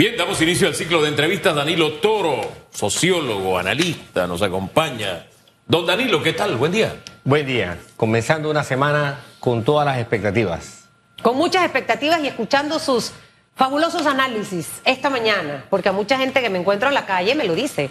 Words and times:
Bien, 0.00 0.16
damos 0.16 0.40
inicio 0.40 0.66
al 0.66 0.74
ciclo 0.74 1.02
de 1.02 1.10
entrevistas. 1.10 1.54
Danilo 1.54 1.92
Toro, 1.92 2.40
sociólogo, 2.70 3.58
analista, 3.58 4.26
nos 4.26 4.40
acompaña. 4.40 5.26
Don 5.66 5.84
Danilo, 5.84 6.22
¿qué 6.22 6.32
tal? 6.32 6.56
Buen 6.56 6.72
día. 6.72 7.02
Buen 7.22 7.44
día. 7.44 7.78
Comenzando 7.98 8.48
una 8.48 8.64
semana 8.64 9.20
con 9.40 9.62
todas 9.62 9.84
las 9.84 9.98
expectativas. 9.98 10.88
Con 11.22 11.36
muchas 11.36 11.64
expectativas 11.64 12.18
y 12.24 12.28
escuchando 12.28 12.78
sus 12.78 13.12
fabulosos 13.54 14.06
análisis 14.06 14.80
esta 14.86 15.10
mañana, 15.10 15.66
porque 15.68 15.90
a 15.90 15.92
mucha 15.92 16.16
gente 16.16 16.40
que 16.40 16.48
me 16.48 16.60
encuentro 16.60 16.88
en 16.88 16.94
la 16.94 17.04
calle 17.04 17.34
me 17.34 17.44
lo 17.44 17.54
dice. 17.54 17.90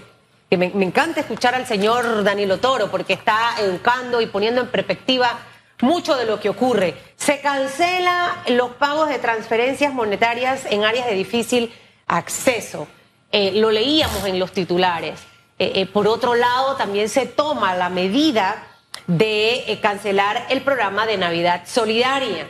Que 0.49 0.57
me, 0.57 0.71
me 0.71 0.85
encanta 0.85 1.19
escuchar 1.19 1.53
al 1.53 1.67
señor 1.67 2.23
Danilo 2.23 2.57
Toro 2.57 2.89
porque 2.89 3.13
está 3.13 3.53
educando 3.59 4.19
y 4.19 4.25
poniendo 4.25 4.61
en 4.61 4.67
perspectiva 4.69 5.41
mucho 5.81 6.17
de 6.17 6.25
lo 6.25 6.39
que 6.39 6.49
ocurre. 6.49 6.95
Se 7.17 7.39
cancela 7.39 8.43
los 8.47 8.71
pagos 8.71 9.09
de 9.09 9.19
transferencias 9.19 9.93
monetarias 9.93 10.65
en 10.71 10.85
áreas 10.85 11.05
de 11.05 11.13
difícil 11.13 11.71
acceso. 12.09 12.87
Eh, 13.31 13.51
lo 13.53 13.71
leíamos 13.71 14.25
en 14.25 14.39
los 14.39 14.51
titulares. 14.51 15.21
Eh, 15.57 15.71
eh, 15.75 15.85
por 15.85 16.07
otro 16.07 16.35
lado, 16.35 16.75
también 16.75 17.07
se 17.07 17.25
toma 17.25 17.75
la 17.75 17.89
medida 17.89 18.65
de 19.07 19.79
cancelar 19.81 20.47
el 20.49 20.61
programa 20.61 21.05
de 21.05 21.17
Navidad 21.17 21.63
Solidaria. 21.65 22.49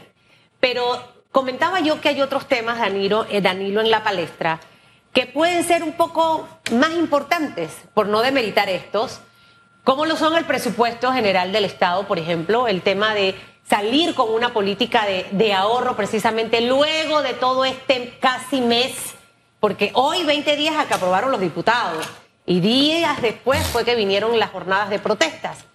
Pero 0.59 1.03
comentaba 1.31 1.80
yo 1.81 2.02
que 2.02 2.09
hay 2.09 2.22
otros 2.22 2.48
temas, 2.48 2.80
Danilo, 2.80 3.26
Danilo, 3.41 3.81
en 3.81 3.91
la 3.91 4.03
palestra, 4.03 4.59
que 5.14 5.26
pueden 5.26 5.64
ser 5.64 5.84
un 5.84 5.94
poco 5.94 6.48
más 6.72 6.91
importantes, 6.91 7.72
por 7.94 8.08
no 8.08 8.22
demeritar 8.22 8.70
estos, 8.70 9.22
como 9.84 10.05
lo 10.05 10.16
son 10.16 10.36
el 10.36 10.45
presupuesto 10.45 11.12
general 11.14 11.52
del 11.52 11.66
Estado, 11.66 12.08
por 12.08 12.20
ejemplo, 12.20 12.67
el 12.67 12.81
tema 12.81 13.14
de 13.14 13.36
salir 13.67 14.14
con 14.14 14.34
una 14.34 14.53
política 14.53 15.05
de, 15.05 15.28
de 15.31 15.53
ahorro 15.53 15.95
precisamente 15.95 16.62
luego 16.62 17.22
de 17.22 17.34
todo 17.34 17.66
este 17.66 18.17
casi 18.20 18.62
mes 18.62 19.16
porque 19.59 19.91
hoy, 19.94 20.23
20 20.23 20.55
días, 20.55 20.77
a 20.77 20.88
que 20.88 20.94
aprobaron 20.94 21.31
los 21.31 21.41
diputados, 21.41 22.08
y 22.45 22.62
días 22.62 23.22
después 23.22 23.66
fue 23.67 23.86
que 23.86 23.95
vinieron 23.95 24.39
las 24.39 24.50
jornadas 24.50 24.89
de 24.89 25.00
protestas. 25.00 25.66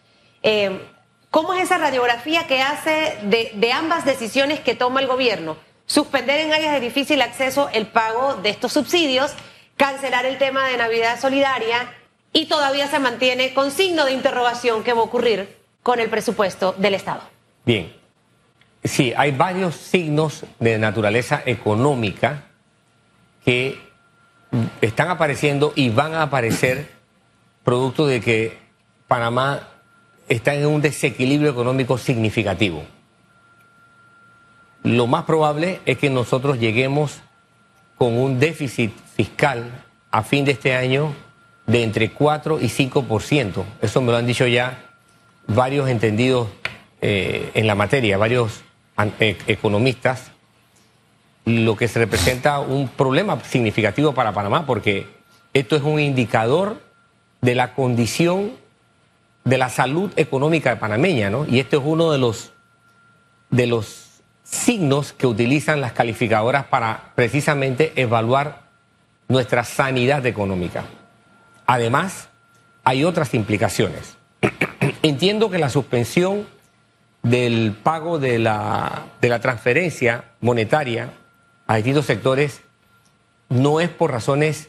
Eh, 0.42 0.81
¿Cómo 1.31 1.53
es 1.53 1.64
esa 1.64 1.78
radiografía 1.78 2.47
que 2.47 2.62
hace 2.62 3.19
de, 3.25 3.73
ambas 3.73 4.05
decisiones 4.05 4.61
que 4.61 4.75
toma 4.75 5.00
el 5.00 5.08
gobierno? 5.08 5.56
Suspender 5.86 6.41
en 6.41 6.53
áreas 6.53 6.73
de 6.75 6.81
difícil 6.81 7.20
acceso 7.23 7.69
el 7.73 7.89
pago 7.89 8.34
de 8.34 8.50
estos 8.50 8.73
subsidios, 8.73 9.33
cancelar 9.77 10.27
el 10.27 10.39
tema 10.39 10.69
de 10.69 10.77
Navidad 10.77 11.20
Solidaria 11.20 11.92
y 12.33 12.47
todavía 12.47 12.86
se 12.86 13.01
mantiene 13.01 13.53
con 13.53 13.70
signo 13.70 14.05
de 14.05 14.12
interrogación 14.12 14.84
qué 14.84 14.92
va 14.92 15.01
a 15.01 15.05
ocurrir 15.05 15.56
con 15.83 15.98
el 15.98 16.08
presupuesto 16.08 16.73
del 16.78 16.95
Estado. 16.95 17.23
Bien, 17.64 17.92
sí, 18.84 19.12
hay 19.17 19.33
varios 19.33 19.75
signos 19.75 20.45
de 20.61 20.78
naturaleza 20.78 21.42
económica 21.47 22.45
que 23.45 23.78
están 24.81 25.09
apareciendo 25.09 25.73
y 25.75 25.91
van 25.91 26.14
a 26.14 26.23
aparecer 26.23 26.89
producto 27.64 28.06
de 28.06 28.20
que 28.20 28.59
Panamá 29.09 29.69
está 30.28 30.55
en 30.55 30.67
un 30.67 30.81
desequilibrio 30.81 31.51
económico 31.51 31.98
significativo. 31.98 32.84
Lo 34.83 35.06
más 35.06 35.25
probable 35.25 35.81
es 35.86 35.98
que 35.98 36.11
nosotros 36.11 36.59
lleguemos 36.59 37.20
con 37.97 38.19
un 38.19 38.39
déficit 38.39 38.92
fiscal 39.17 39.84
a 40.11 40.23
fin 40.23 40.45
de 40.45 40.53
este 40.53 40.75
año 40.75 41.14
de 41.67 41.83
entre 41.83 42.11
4 42.11 42.61
y 42.61 42.67
5%. 42.67 43.64
Eso 43.81 44.01
me 44.03 44.12
lo 44.12 44.19
han 44.19 44.27
dicho 44.27 44.47
ya 44.47 44.91
varios 45.47 45.89
entendidos 45.89 46.48
eh, 47.01 47.51
en 47.55 47.67
la 47.67 47.75
materia, 47.75 48.19
varios 48.19 48.62
eh, 49.20 49.36
economistas 49.47 50.33
lo 51.45 51.77
que 51.77 51.89
se 51.89 51.98
representa 51.98 52.59
un 52.61 52.89
problema 52.89 53.39
significativo 53.45 54.14
para 54.14 54.33
Panamá, 54.33 54.67
porque 54.67 55.06
esto 55.53 55.77
es 55.77 55.83
un 55.83 56.01
indicador 56.01 56.81
de 57.42 57.55
la 57.55 57.75
condición 57.75 58.53
de 59.45 59.59
la 59.59 59.69
salud 59.69 60.11
económica 60.17 60.78
panameña, 60.78 61.29
¿no? 61.29 61.46
Y 61.46 61.61
este 61.61 61.77
es 61.77 61.83
uno 61.85 62.11
de 62.11 62.18
los, 62.18 62.52
de 63.51 63.67
los 63.67 64.23
signos 64.42 65.13
que 65.13 65.27
utilizan 65.27 65.80
las 65.83 65.92
calificadoras 65.92 66.64
para 66.64 67.13
precisamente 67.14 67.92
evaluar 67.97 68.63
nuestra 69.29 69.64
sanidad 69.64 70.24
económica. 70.24 70.85
Además, 71.67 72.29
hay 72.85 73.05
otras 73.05 73.35
implicaciones. 73.35 74.17
Entiendo 75.02 75.51
que 75.51 75.58
la 75.58 75.68
suspensión 75.68 76.47
del 77.23 77.77
pago 77.83 78.18
de 78.18 78.39
la, 78.39 79.07
de 79.20 79.29
la 79.29 79.41
transferencia 79.41 80.24
monetaria 80.41 81.11
a 81.67 81.77
distintos 81.77 82.07
sectores 82.07 82.61
no 83.48 83.80
es 83.80 83.89
por 83.89 84.11
razones 84.11 84.69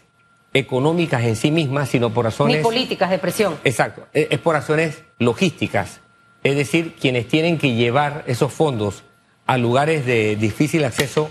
económicas 0.53 1.23
en 1.23 1.35
sí 1.35 1.51
mismas, 1.51 1.89
sino 1.89 2.13
por 2.13 2.25
razones... 2.25 2.57
Ni 2.57 2.63
políticas 2.63 3.09
de 3.09 3.19
presión. 3.19 3.57
Exacto, 3.63 4.07
es 4.13 4.39
por 4.39 4.55
razones 4.55 5.03
logísticas. 5.19 5.99
Es 6.43 6.55
decir, 6.55 6.95
quienes 6.99 7.27
tienen 7.27 7.57
que 7.57 7.73
llevar 7.73 8.23
esos 8.27 8.53
fondos 8.53 9.03
a 9.45 9.57
lugares 9.57 10.05
de 10.05 10.35
difícil 10.35 10.85
acceso 10.85 11.29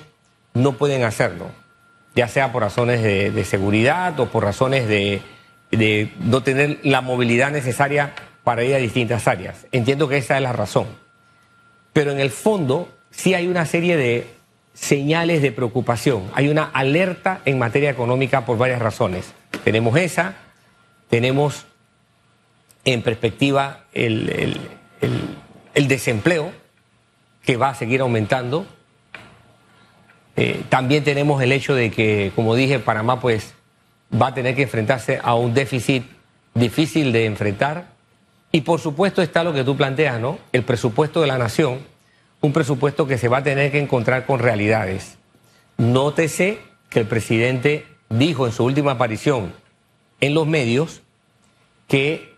no 0.53 0.73
pueden 0.73 1.05
hacerlo, 1.05 1.47
ya 2.15 2.29
sea 2.29 2.53
por 2.53 2.63
razones 2.63 3.03
de, 3.03 3.45
seguridad 3.45 4.19
o 4.21 4.27
por 4.27 4.45
razones 4.45 4.87
de, 4.89 5.23
de 5.71 6.13
no 6.21 6.43
tener 6.43 6.81
la 6.83 7.01
movilidad 7.01 7.51
necesaria 7.51 8.15
para 8.45 8.63
ir 8.65 8.75
a 8.75 8.79
distintas 8.79 9.27
áreas. 9.27 9.67
Entiendo 9.73 10.09
que 10.09 10.19
esa 10.19 10.37
es 10.37 10.43
la 10.43 10.53
razón. 10.53 10.87
Pero 11.93 12.11
en 12.11 12.21
el 12.21 12.31
fondo 12.31 12.89
sí 13.11 13.35
hay 13.35 13.47
una 13.47 13.67
serie 13.67 13.97
de 13.97 14.27
señales 14.75 15.41
de 15.41 15.53
preocupación. 15.53 16.31
Hay 16.35 16.49
una 16.49 16.65
alerta 16.65 17.41
en 17.45 17.59
materia 17.59 17.91
económica 17.91 18.45
por 18.45 18.59
varias 18.59 18.83
razones. 18.83 19.33
Tenemos 19.63 19.97
esa, 19.97 20.35
tenemos 21.09 21.65
en 22.85 23.03
perspectiva 23.03 23.85
el, 23.93 24.59
desempleo, 25.75 26.53
que 27.45 27.57
va 27.57 27.71
a 27.71 27.75
seguir 27.75 28.01
aumentando. 28.01 28.67
Eh, 30.37 30.63
también 30.69 31.05
tenemos 31.05 31.41
el 31.43 31.53
hecho 31.53 31.75
de 31.75 31.91
que, 31.91 32.33
como 32.35 32.55
dije, 32.55 32.79
Panamá 32.81 33.21
pues 33.21 33.55
va 34.13 34.29
a 34.29 34.35
tener 34.35 34.57
que 34.57 34.63
enfrentarse 34.63 35.21
a 35.23 35.35
un 35.35 35.55
déficit 35.55 36.05
difícil 36.55 37.13
de 37.13 37.27
enfrentar. 37.27 37.95
Y 38.51 38.63
por 38.63 38.81
supuesto 38.81 39.23
está 39.23 39.45
lo 39.45 39.53
que 39.53 39.65
tú 39.65 39.77
planteas, 39.77 40.21
¿no? 40.21 40.39
El 40.53 40.63
presupuesto 40.63 41.21
de 41.21 41.27
la 41.27 41.39
nación 41.39 41.81
un 42.45 42.53
presupuesto 42.53 43.07
que 43.07 43.17
se 43.17 43.29
va 43.29 43.39
a 43.39 43.43
tener 43.43 43.73
que 43.73 43.79
encontrar 43.79 44.27
con 44.27 44.39
realidades. 44.39 45.17
Nótese 45.79 46.59
que 46.91 47.01
el 47.01 47.07
presidente 47.07 47.87
dijo 48.11 48.47
en 48.47 48.53
su 48.53 48.65
última 48.65 48.93
aparición 48.93 49.55
en 50.21 50.35
los 50.35 50.47
medios 50.47 51.01
que 51.89 52.37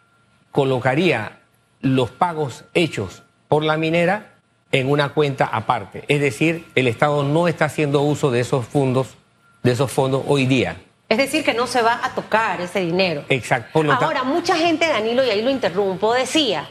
colocaría 0.53 1.41
los 1.81 2.13
pagos 2.13 2.65
hechos 2.73 3.25
por 3.49 3.65
la 3.65 3.77
minera 3.77 4.35
en 4.71 4.89
una 4.89 5.09
cuenta 5.09 5.45
aparte. 5.45 6.05
Es 6.07 6.21
decir, 6.21 6.67
el 6.77 6.87
Estado 6.87 7.25
no 7.25 7.49
está 7.49 7.65
haciendo 7.65 8.03
uso 8.03 8.31
de 8.31 8.41
esos 8.41 8.65
fondos, 8.65 9.09
de 9.65 9.73
esos 9.73 9.91
fondos 9.91 10.23
hoy 10.29 10.47
día. 10.47 10.77
Es 11.09 11.19
decir, 11.19 11.45
que 11.45 11.53
no 11.53 11.67
se 11.67 11.83
va 11.83 12.01
a 12.05 12.15
tocar 12.15 12.61
ese 12.61 12.79
dinero. 12.79 13.25
Exacto. 13.29 13.83
Ahora, 13.93 14.23
mucha 14.23 14.57
gente, 14.57 14.87
Danilo, 14.87 15.25
y 15.25 15.31
ahí 15.31 15.43
lo 15.43 15.51
interrumpo, 15.51 16.15
decía, 16.15 16.69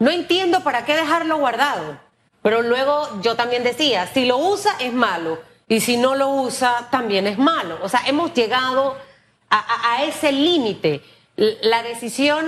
no 0.00 0.10
entiendo 0.10 0.64
para 0.64 0.84
qué 0.84 0.96
dejarlo 0.96 1.38
guardado. 1.38 2.05
Pero 2.46 2.62
luego 2.62 3.08
yo 3.22 3.34
también 3.34 3.64
decía, 3.64 4.06
si 4.06 4.24
lo 4.24 4.38
usa 4.38 4.76
es 4.78 4.92
malo 4.92 5.40
y 5.68 5.80
si 5.80 5.96
no 5.96 6.14
lo 6.14 6.28
usa 6.30 6.86
también 6.92 7.26
es 7.26 7.38
malo. 7.38 7.76
O 7.82 7.88
sea, 7.88 8.02
hemos 8.06 8.32
llegado 8.34 8.96
a, 9.50 10.04
ese 10.04 10.30
límite. 10.30 11.00
¿La 11.34 11.82
decisión 11.82 12.46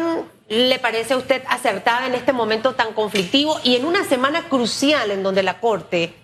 le 0.49 0.79
parece 0.79 1.15
a 1.15 1.17
usted 1.17 1.43
acertada 1.49 2.07
en 2.07 2.15
este 2.15 2.33
momento 2.33 2.77
tan 2.77 2.93
conflictivo 2.93 3.59
y 3.65 3.75
en 3.75 3.85
una 3.85 4.05
semana 4.05 4.49
crucial 4.49 5.11
en 5.11 5.25
donde 5.25 5.43
la 5.43 5.59
Corte 5.59 6.15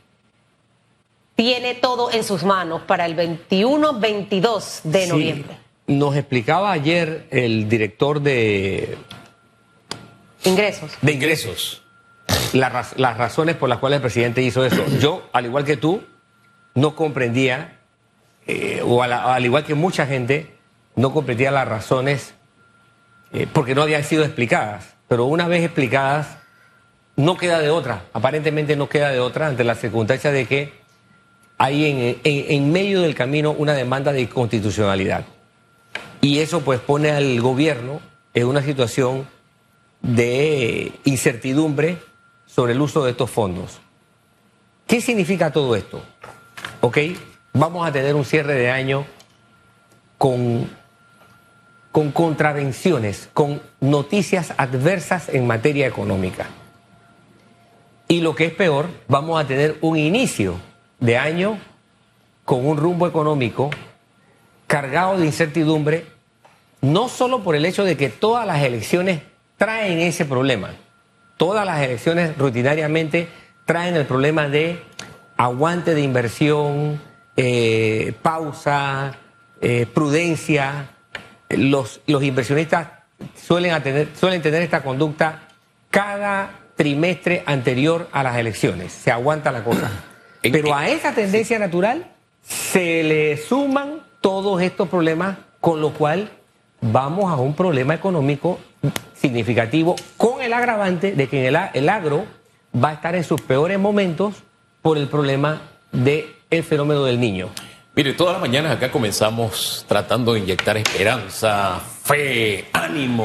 tiene 1.34 1.74
todo 1.74 2.12
en 2.12 2.22
sus 2.22 2.44
manos 2.44 2.82
para 2.82 3.06
el 3.06 3.16
21-22 3.16 4.82
de 4.84 5.06
noviembre? 5.08 5.56
Nos 5.88 6.14
explicaba 6.14 6.70
ayer 6.70 7.26
el 7.32 7.68
director 7.68 8.20
de... 8.20 8.96
Ingresos. 10.44 10.92
De 11.02 11.10
ingresos 11.10 11.83
las 12.52 13.16
razones 13.16 13.56
por 13.56 13.68
las 13.68 13.78
cuales 13.78 13.96
el 13.96 14.02
presidente 14.02 14.42
hizo 14.42 14.64
eso. 14.64 14.84
Yo, 15.00 15.28
al 15.32 15.46
igual 15.46 15.64
que 15.64 15.76
tú, 15.76 16.02
no 16.74 16.94
comprendía, 16.94 17.78
eh, 18.46 18.82
o 18.84 19.02
al, 19.02 19.44
igual 19.44 19.64
que 19.64 19.74
mucha 19.74 20.06
gente, 20.06 20.54
no 20.96 21.12
comprendía 21.12 21.50
las 21.50 21.66
razones 21.66 22.34
eh, 23.32 23.46
porque 23.52 23.74
no 23.74 23.82
habían 23.82 24.04
sido 24.04 24.24
explicadas. 24.24 24.94
Pero 25.08 25.24
una 25.24 25.48
vez 25.48 25.64
explicadas, 25.64 26.38
no 27.16 27.36
queda 27.36 27.60
de 27.60 27.70
otra, 27.70 28.04
aparentemente 28.12 28.76
no 28.76 28.88
queda 28.88 29.10
de 29.10 29.20
otra 29.20 29.46
ante 29.46 29.64
la 29.64 29.74
circunstancia 29.74 30.32
de 30.32 30.46
que 30.46 30.72
hay 31.58 31.86
en, 31.86 32.20
en 32.24 32.72
medio 32.72 33.02
del 33.02 33.14
camino 33.14 33.52
una 33.52 33.74
demanda 33.74 34.12
de 34.12 34.22
inconstitucionalidad. 34.22 35.24
Y 36.20 36.40
eso 36.40 36.62
pues 36.62 36.80
pone 36.80 37.10
al 37.10 37.40
gobierno 37.40 38.00
en 38.32 38.46
una 38.46 38.62
situación 38.62 39.26
de 40.02 40.92
incertidumbre 41.04 41.98
sobre 42.54 42.72
el 42.72 42.80
uso 42.80 43.04
de 43.04 43.10
estos 43.10 43.30
fondos. 43.30 43.80
¿Qué 44.86 45.00
significa 45.00 45.50
todo 45.50 45.74
esto? 45.74 46.02
¿Ok? 46.80 46.98
Vamos 47.52 47.86
a 47.86 47.90
tener 47.90 48.14
un 48.14 48.24
cierre 48.24 48.54
de 48.54 48.70
año 48.70 49.06
con, 50.18 50.70
con 51.90 52.12
contravenciones, 52.12 53.28
con 53.32 53.60
noticias 53.80 54.54
adversas 54.56 55.28
en 55.30 55.46
materia 55.46 55.86
económica. 55.86 56.46
Y 58.06 58.20
lo 58.20 58.36
que 58.36 58.46
es 58.46 58.52
peor, 58.52 58.88
vamos 59.08 59.42
a 59.42 59.46
tener 59.46 59.78
un 59.80 59.96
inicio 59.96 60.56
de 61.00 61.18
año 61.18 61.58
con 62.44 62.66
un 62.66 62.76
rumbo 62.76 63.08
económico 63.08 63.70
cargado 64.66 65.18
de 65.18 65.26
incertidumbre, 65.26 66.06
no 66.82 67.08
solo 67.08 67.42
por 67.42 67.56
el 67.56 67.64
hecho 67.64 67.82
de 67.82 67.96
que 67.96 68.10
todas 68.10 68.46
las 68.46 68.62
elecciones 68.62 69.22
traen 69.56 69.98
ese 69.98 70.24
problema, 70.24 70.74
todas 71.36 71.66
las 71.66 71.80
elecciones 71.82 72.36
rutinariamente 72.36 73.28
traen 73.64 73.96
el 73.96 74.06
problema 74.06 74.48
de 74.48 74.82
aguante 75.36 75.94
de 75.94 76.02
inversión, 76.02 77.00
eh, 77.36 78.14
pausa, 78.22 79.12
eh, 79.60 79.86
prudencia. 79.86 80.90
Los, 81.50 82.00
los 82.06 82.22
inversionistas 82.22 82.88
suelen, 83.36 83.80
tener, 83.82 84.08
suelen 84.14 84.42
tener 84.42 84.62
esta 84.62 84.82
conducta 84.82 85.42
cada 85.90 86.50
trimestre 86.76 87.42
anterior 87.46 88.08
a 88.12 88.22
las 88.22 88.36
elecciones. 88.36 88.92
Se 88.92 89.10
aguanta 89.10 89.52
la 89.52 89.62
cosa. 89.62 89.90
Pero 90.42 90.74
a 90.74 90.88
esa 90.88 91.14
tendencia 91.14 91.58
natural 91.58 92.10
se 92.42 93.02
le 93.02 93.36
suman 93.36 94.00
todos 94.20 94.60
estos 94.60 94.88
problemas, 94.88 95.38
con 95.60 95.80
lo 95.80 95.90
cual 95.92 96.30
vamos 96.80 97.30
a 97.30 97.36
un 97.36 97.54
problema 97.54 97.94
económico 97.94 98.58
significativo, 99.14 99.96
con 100.16 100.42
el 100.42 100.52
agravante 100.52 101.12
de 101.12 101.28
que 101.28 101.48
el, 101.48 101.58
el 101.74 101.88
agro 101.88 102.26
va 102.74 102.90
a 102.90 102.92
estar 102.94 103.14
en 103.14 103.24
sus 103.24 103.40
peores 103.40 103.78
momentos 103.78 104.34
por 104.82 104.98
el 104.98 105.08
problema 105.08 105.62
del 105.92 106.26
el 106.50 106.62
fenómeno 106.62 107.04
del 107.04 107.18
niño. 107.18 107.50
Mire, 107.96 108.12
todas 108.12 108.34
las 108.34 108.40
mañanas 108.40 108.72
acá 108.72 108.90
comenzamos 108.90 109.84
tratando 109.88 110.34
de 110.34 110.40
inyectar 110.40 110.76
esperanza, 110.76 111.80
fe, 112.02 112.66
ánimo. 112.72 113.24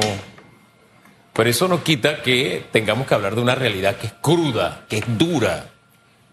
Pero 1.32 1.50
eso 1.50 1.68
no 1.68 1.82
quita 1.82 2.22
que 2.22 2.66
tengamos 2.70 3.06
que 3.06 3.14
hablar 3.14 3.34
de 3.34 3.40
una 3.40 3.54
realidad 3.54 3.96
que 3.96 4.06
es 4.06 4.12
cruda, 4.20 4.84
que 4.88 4.98
es 4.98 5.04
dura, 5.18 5.66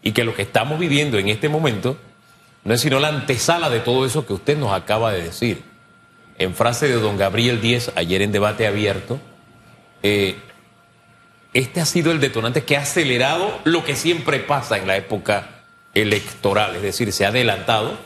y 0.02 0.12
que 0.12 0.24
lo 0.24 0.34
que 0.34 0.44
estamos 0.44 0.80
viviendo 0.80 1.18
en 1.18 1.28
este 1.28 1.50
momento 1.50 1.98
no 2.64 2.74
es 2.74 2.82
sino 2.82 3.00
la 3.00 3.10
antesala 3.10 3.70
de 3.70 3.80
todo 3.80 4.06
eso 4.06 4.26
que 4.26 4.34
usted 4.34 4.58
nos 4.58 4.72
acaba 4.72 5.12
de 5.12 5.24
decir. 5.24 5.64
En 6.40 6.54
frase 6.54 6.88
de 6.88 6.96
don 6.96 7.18
Gabriel 7.18 7.62
Díez, 7.62 7.92
ayer 7.96 8.22
en 8.22 8.32
debate 8.32 8.68
abierto, 8.68 9.20
eh, 10.04 10.38
este 11.54 11.82
ha 11.82 11.86
sido 11.86 12.12
el 12.12 12.20
detonante 12.20 12.64
que 12.64 12.78
ha 12.78 12.82
acelerado 12.82 13.52
lo 13.64 13.84
que 13.84 13.96
siempre 13.96 14.40
pasa 14.40 14.78
en 14.78 14.88
la 14.88 14.98
época 14.98 15.64
electoral, 15.96 16.76
es 16.76 16.84
decir, 16.84 17.12
se 17.12 17.26
ha 17.26 17.30
adelantado 17.30 17.98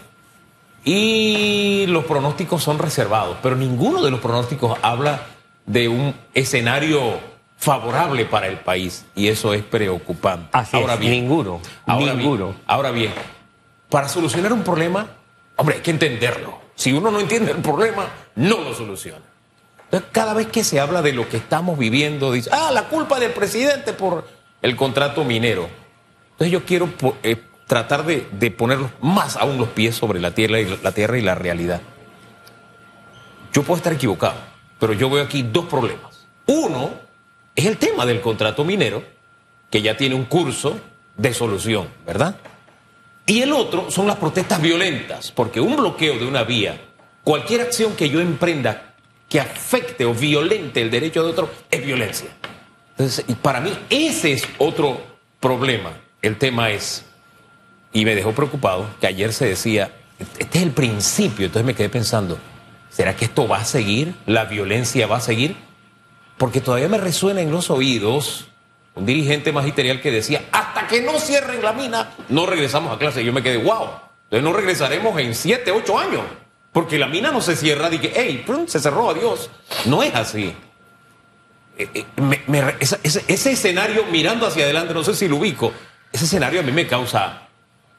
y 0.86 1.86
los 1.88 2.06
pronósticos 2.06 2.63
son 2.63 2.80
reservados, 2.80 3.38
pero 3.44 3.56
ninguno 3.56 4.01
de 4.01 4.12
los 4.12 4.22
pronósticos 4.22 4.80
habla 4.81 5.27
de 5.66 5.89
un 5.89 6.16
escenario 6.34 7.19
favorable 7.57 8.25
para 8.25 8.48
el 8.48 8.57
país 8.57 9.06
y 9.13 9.27
eso 9.27 9.54
es 9.54 9.63
preocupante. 9.63 10.57
ahora 10.72 10.95
bien, 10.95 11.12
ninguno, 11.12 11.60
ahora 11.86 12.13
ninguno. 12.13 12.45
Bien, 12.45 12.62
ahora 12.66 12.92
bien, 12.92 13.13
para 13.89 14.07
solucionar 14.07 14.54
un 14.54 14.63
problema, 14.63 15.07
hombre, 15.57 15.75
hay 15.75 15.81
que 15.81 15.92
entenderlo. 15.92 16.61
Si 16.81 16.92
uno 16.92 17.12
no 17.12 17.19
entiende 17.19 17.51
el 17.51 17.60
problema, 17.60 18.07
no 18.38 18.57
lo 18.57 18.74
soluciona. 18.74 19.22
Entonces, 19.83 20.10
cada 20.12 20.33
vez 20.33 20.48
que 20.48 20.63
se 20.63 20.80
habla 20.80 21.04
de 21.04 21.13
lo 21.13 21.30
que 21.30 21.38
estamos 21.38 21.78
viviendo, 21.78 22.31
dice, 22.31 22.50
ah, 22.51 22.72
la 22.74 22.89
culpa 22.89 23.19
del 23.19 23.33
presidente 23.33 23.94
por 23.94 24.28
el 24.63 24.75
contrato 24.75 25.24
minero. 25.24 25.69
Entonces 26.31 26.51
yo 26.51 26.66
quiero 26.66 26.89
eh, 27.22 27.39
tratar 27.68 28.04
de, 28.04 28.50
poner 28.50 28.80
más 29.00 29.38
aún 29.38 29.60
los 29.60 29.68
pies 29.68 29.94
sobre 29.94 30.19
la 30.19 30.33
tierra, 30.33 30.60
y 30.60 30.75
la 30.81 30.92
tierra 30.92 31.19
y 31.19 31.22
la 31.22 31.36
realidad. 31.36 31.81
Yo 33.54 33.62
puedo 33.62 33.77
estar 33.77 33.94
equivocado, 33.94 34.39
pero 34.80 34.94
yo 34.94 35.07
veo 35.07 35.24
aquí 35.24 35.44
dos 35.44 35.66
problemas. 35.66 36.25
Uno 36.48 36.95
es 37.56 37.68
el 37.68 37.77
tema 37.77 38.07
del 38.07 38.22
contrato 38.22 38.66
minero, 38.66 39.04
que 39.69 39.84
ya 39.84 39.98
tiene 39.98 40.16
un 40.16 40.25
curso 40.25 40.80
de 41.16 41.31
solución, 41.31 41.89
¿verdad? 42.07 42.38
Y 43.26 43.42
el 43.42 43.54
otro 43.54 43.90
son 43.92 44.08
las 44.08 44.18
protestas 44.18 44.62
violentas, 44.62 45.32
porque 45.32 45.62
un 45.62 45.76
bloqueo 45.76 46.18
de 46.18 46.26
una 46.26 46.44
vía, 46.44 46.80
cualquier 47.24 47.62
acción 47.62 47.96
que 47.96 48.10
yo 48.10 48.20
emprenda 48.20 48.96
que 49.30 49.40
afecte 49.40 50.04
o 50.04 50.14
violente 50.14 50.82
el 50.82 50.92
derecho 50.92 51.24
de 51.24 51.32
otro 51.32 51.50
es 51.70 51.86
violencia. 51.86 52.30
Entonces, 52.92 53.26
para 53.42 53.62
mí 53.62 53.72
ese 53.90 54.34
es 54.34 54.48
otro 54.58 55.02
problema. 55.40 55.92
El 56.22 56.38
tema 56.38 56.70
es, 56.72 57.06
y 57.94 58.06
me 58.06 58.16
dejó 58.16 58.34
preocupado, 58.34 58.88
que 59.00 59.08
ayer 59.08 59.32
se 59.32 59.46
decía, 59.46 59.92
este 60.38 60.58
es 60.58 60.64
el 60.64 60.72
principio, 60.72 61.46
entonces 61.46 61.66
me 61.66 61.74
quedé 61.74 61.90
pensando, 61.90 62.38
¿será 62.90 63.16
que 63.16 63.26
esto 63.26 63.48
va 63.48 63.58
a 63.58 63.66
seguir? 63.66 64.14
¿La 64.26 64.46
violencia 64.46 65.08
va 65.08 65.18
a 65.18 65.22
seguir? 65.22 65.56
Porque 66.38 66.60
todavía 66.60 66.90
me 66.90 66.98
resuena 66.98 67.42
en 67.42 67.52
los 67.52 67.70
oídos 67.70 68.48
un 68.94 69.06
dirigente 69.06 69.52
magisterial 69.52 70.02
que 70.02 70.12
decía, 70.12 70.44
hasta 70.52 70.71
que 70.92 71.02
no 71.02 71.20
cierren 71.20 71.64
la 71.64 71.74
mina, 71.74 72.12
no 72.30 72.46
regresamos 72.46 72.94
a 72.94 73.00
clase. 73.00 73.24
Yo 73.24 73.34
me 73.34 73.42
quedé, 73.42 73.58
wow, 73.58 73.90
entonces 74.26 74.44
no 74.44 74.54
regresaremos 74.54 75.20
en 75.20 75.34
siete, 75.34 75.72
ocho 75.72 75.98
años. 75.98 76.22
Porque 76.72 77.00
la 77.00 77.08
mina 77.08 77.32
no 77.32 77.42
se 77.42 77.56
cierra 77.56 77.90
y 77.92 77.98
que, 77.98 78.14
hey, 78.16 78.46
se 78.68 78.80
cerró, 78.80 79.10
adiós. 79.10 79.50
No 79.86 80.04
es 80.04 80.14
así. 80.14 80.56
Eh, 81.78 81.90
eh, 81.94 82.76
ese, 82.80 83.52
escenario 83.52 84.06
mirando 84.06 84.46
hacia 84.46 84.64
adelante, 84.64 84.94
no 84.94 85.04
sé 85.04 85.16
si 85.16 85.28
lo 85.28 85.38
ubico, 85.38 85.74
ese 86.12 86.26
escenario 86.26 86.60
a 86.60 86.64
mí 86.64 86.72
me 86.72 86.86
causa, 86.86 87.48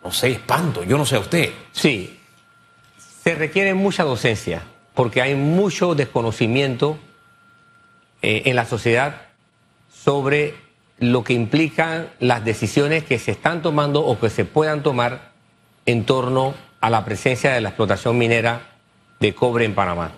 no 0.05 0.13
sé, 0.13 0.31
espanto, 0.31 0.85
yo 0.85 0.97
no 0.97 1.05
sé 1.05 1.17
a 1.17 1.21
usted. 1.21 1.53
Sí, 1.73 2.19
se 3.25 3.35
requiere 3.35 3.75
mucha 3.75 4.05
docencia, 4.05 4.63
porque 4.95 5.21
hay 5.21 5.35
mucho 5.35 5.95
desconocimiento 5.95 6.99
eh, 8.21 8.43
en 8.47 8.57
la 8.57 8.67
sociedad 8.67 9.23
sobre 9.93 10.55
lo 11.03 11.25
que 11.25 11.33
implican 11.33 12.11
las 12.21 12.45
decisiones 12.45 13.03
que 13.03 13.19
se 13.19 13.33
están 13.33 13.61
tomando 13.61 14.07
o 14.07 14.21
que 14.21 14.31
se 14.31 14.45
puedan 14.45 14.85
tomar 14.85 15.33
en 15.85 16.05
torno 16.05 16.55
a 16.81 16.91
la 16.91 17.05
presencia 17.05 17.53
de 17.53 17.61
la 17.61 17.71
explotación 17.71 18.17
minera 18.17 18.71
de 19.19 19.35
cobre 19.35 19.65
en 19.65 19.75
Panamá. 19.75 20.13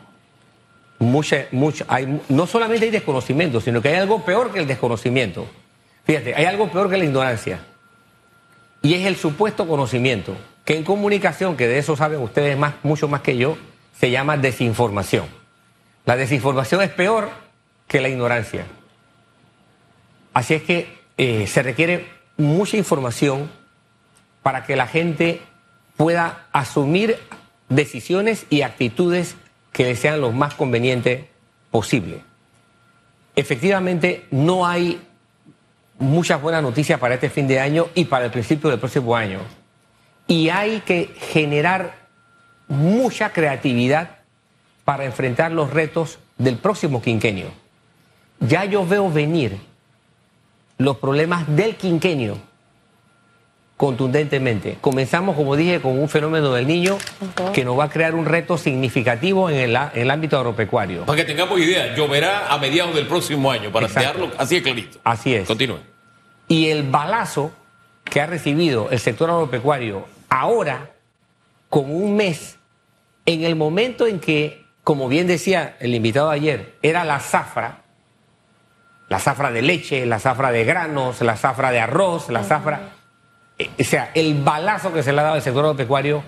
Mucha, 0.98 1.46
mucha, 1.52 1.86
no 2.28 2.46
solamente 2.46 2.84
hay 2.84 2.90
desconocimiento, 2.90 3.62
sino 3.62 3.80
que 3.80 3.88
hay 3.88 3.94
algo 3.94 4.26
peor 4.26 4.52
que 4.52 4.58
el 4.58 4.66
desconocimiento. 4.66 5.46
Fíjate, 6.04 6.34
hay 6.34 6.44
algo 6.44 6.70
peor 6.70 6.90
que 6.90 6.98
la 6.98 7.04
ignorancia. 7.04 7.60
Y 8.82 8.92
es 8.92 9.06
el 9.06 9.16
supuesto 9.16 9.66
conocimiento, 9.66 10.36
que 10.66 10.76
en 10.76 10.84
comunicación, 10.84 11.56
que 11.56 11.66
de 11.66 11.78
eso 11.78 11.96
saben 11.96 12.20
ustedes 12.20 12.58
más, 12.58 12.74
mucho 12.82 13.08
más 13.08 13.22
que 13.22 13.38
yo, 13.38 13.56
se 13.98 14.10
llama 14.10 14.36
desinformación. 14.36 15.24
La 16.04 16.16
desinformación 16.16 16.82
es 16.82 16.90
peor 16.90 17.30
que 17.88 18.02
la 18.02 18.10
ignorancia. 18.10 18.66
Así 20.34 20.54
es 20.54 20.62
que 20.62 20.98
eh, 21.16 21.46
se 21.46 21.62
requiere 21.62 22.06
mucha 22.36 22.76
información 22.76 23.50
para 24.42 24.66
que 24.66 24.76
la 24.76 24.88
gente 24.88 25.40
pueda 25.96 26.46
asumir 26.52 27.18
decisiones 27.68 28.46
y 28.50 28.62
actitudes 28.62 29.36
que 29.72 29.84
le 29.84 29.96
sean 29.96 30.20
lo 30.20 30.32
más 30.32 30.54
convenientes 30.54 31.24
posible. 31.70 32.20
Efectivamente, 33.36 34.26
no 34.30 34.66
hay 34.66 35.00
muchas 35.98 36.42
buenas 36.42 36.62
noticias 36.62 36.98
para 36.98 37.14
este 37.14 37.30
fin 37.30 37.46
de 37.46 37.60
año 37.60 37.88
y 37.94 38.04
para 38.04 38.26
el 38.26 38.30
principio 38.30 38.70
del 38.70 38.78
próximo 38.78 39.16
año. 39.16 39.40
Y 40.26 40.48
hay 40.48 40.80
que 40.80 41.14
generar 41.32 41.94
mucha 42.68 43.32
creatividad 43.32 44.18
para 44.84 45.04
enfrentar 45.04 45.52
los 45.52 45.70
retos 45.70 46.18
del 46.38 46.56
próximo 46.56 47.00
quinquenio. 47.00 47.46
Ya 48.40 48.64
yo 48.64 48.86
veo 48.86 49.10
venir 49.10 49.58
los 50.78 50.98
problemas 50.98 51.44
del 51.54 51.76
quinquenio 51.76 52.38
contundentemente. 53.76 54.78
Comenzamos, 54.80 55.36
como 55.36 55.56
dije, 55.56 55.80
con 55.80 55.98
un 55.98 56.08
fenómeno 56.08 56.52
del 56.52 56.66
niño 56.66 56.96
que 57.52 57.64
nos 57.64 57.78
va 57.78 57.84
a 57.84 57.90
crear 57.90 58.14
un 58.14 58.24
reto 58.24 58.56
significativo 58.56 59.50
en 59.50 59.58
el, 59.58 60.10
ámbito 60.10 60.36
agropecuario. 60.36 61.04
Para 61.04 61.16
que 61.16 61.24
tengamos 61.24 61.58
idea, 61.60 61.94
lloverá 61.94 62.52
a 62.52 62.58
mediados 62.58 62.94
del 62.94 63.06
próximo 63.06 63.50
año, 63.50 63.72
para 63.72 63.88
dejarlo 63.88 64.30
así 64.38 64.56
de 64.56 64.62
clarito. 64.62 64.98
Así 65.04 65.34
es. 65.34 65.46
Continúe. 65.46 65.80
Y 66.48 66.68
el 66.68 66.84
balazo 66.84 67.52
que 68.04 68.20
ha 68.20 68.26
recibido 68.26 68.90
el 68.90 69.00
sector 69.00 69.30
agropecuario 69.30 70.06
ahora, 70.28 70.92
como 71.68 71.94
un 71.94 72.16
mes, 72.16 72.58
en 73.26 73.44
el 73.44 73.56
momento 73.56 74.06
en 74.06 74.20
que, 74.20 74.64
como 74.84 75.08
bien 75.08 75.26
decía 75.26 75.76
el 75.80 75.94
invitado 75.94 76.30
ayer, 76.30 76.74
era 76.82 77.04
la 77.04 77.18
zafra, 77.18 77.83
la 79.08 79.18
zafra 79.18 79.50
de 79.50 79.62
leche, 79.62 80.06
la 80.06 80.18
zafra 80.18 80.50
de 80.50 80.64
granos, 80.64 81.20
la 81.20 81.36
zafra 81.36 81.70
de 81.70 81.80
arroz, 81.80 82.30
la 82.30 82.42
zafra 82.42 82.92
eh, 83.58 83.70
o 83.78 83.84
sea, 83.84 84.10
el 84.14 84.42
balazo 84.42 84.92
que 84.92 85.02
se 85.02 85.12
le 85.12 85.20
ha 85.20 85.24
dado 85.24 85.34
al 85.36 85.42
sector 85.42 85.64
agropecuario 85.64 86.22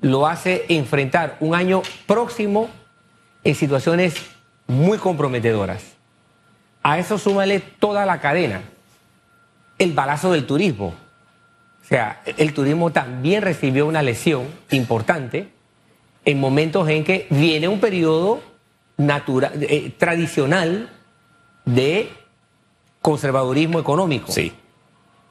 lo 0.00 0.26
hace 0.26 0.66
enfrentar 0.68 1.36
un 1.40 1.54
año 1.54 1.82
próximo 2.06 2.68
en 3.44 3.54
situaciones 3.54 4.14
muy 4.66 4.98
comprometedoras. 4.98 5.82
A 6.82 6.98
eso 6.98 7.18
súmale 7.18 7.60
toda 7.60 8.04
la 8.04 8.20
cadena. 8.20 8.60
El 9.78 9.92
balazo 9.92 10.32
del 10.32 10.46
turismo. 10.46 10.94
O 11.82 11.88
sea, 11.88 12.22
el 12.24 12.52
turismo 12.52 12.90
también 12.90 13.42
recibió 13.42 13.86
una 13.86 14.02
lesión 14.02 14.46
importante 14.70 15.48
en 16.24 16.40
momentos 16.40 16.88
en 16.88 17.04
que 17.04 17.26
viene 17.30 17.68
un 17.68 17.80
periodo 17.80 18.42
natural, 18.96 19.52
eh, 19.62 19.92
tradicional 19.96 20.90
de 21.66 22.10
conservadurismo 23.02 23.78
económico. 23.78 24.32
Sí. 24.32 24.52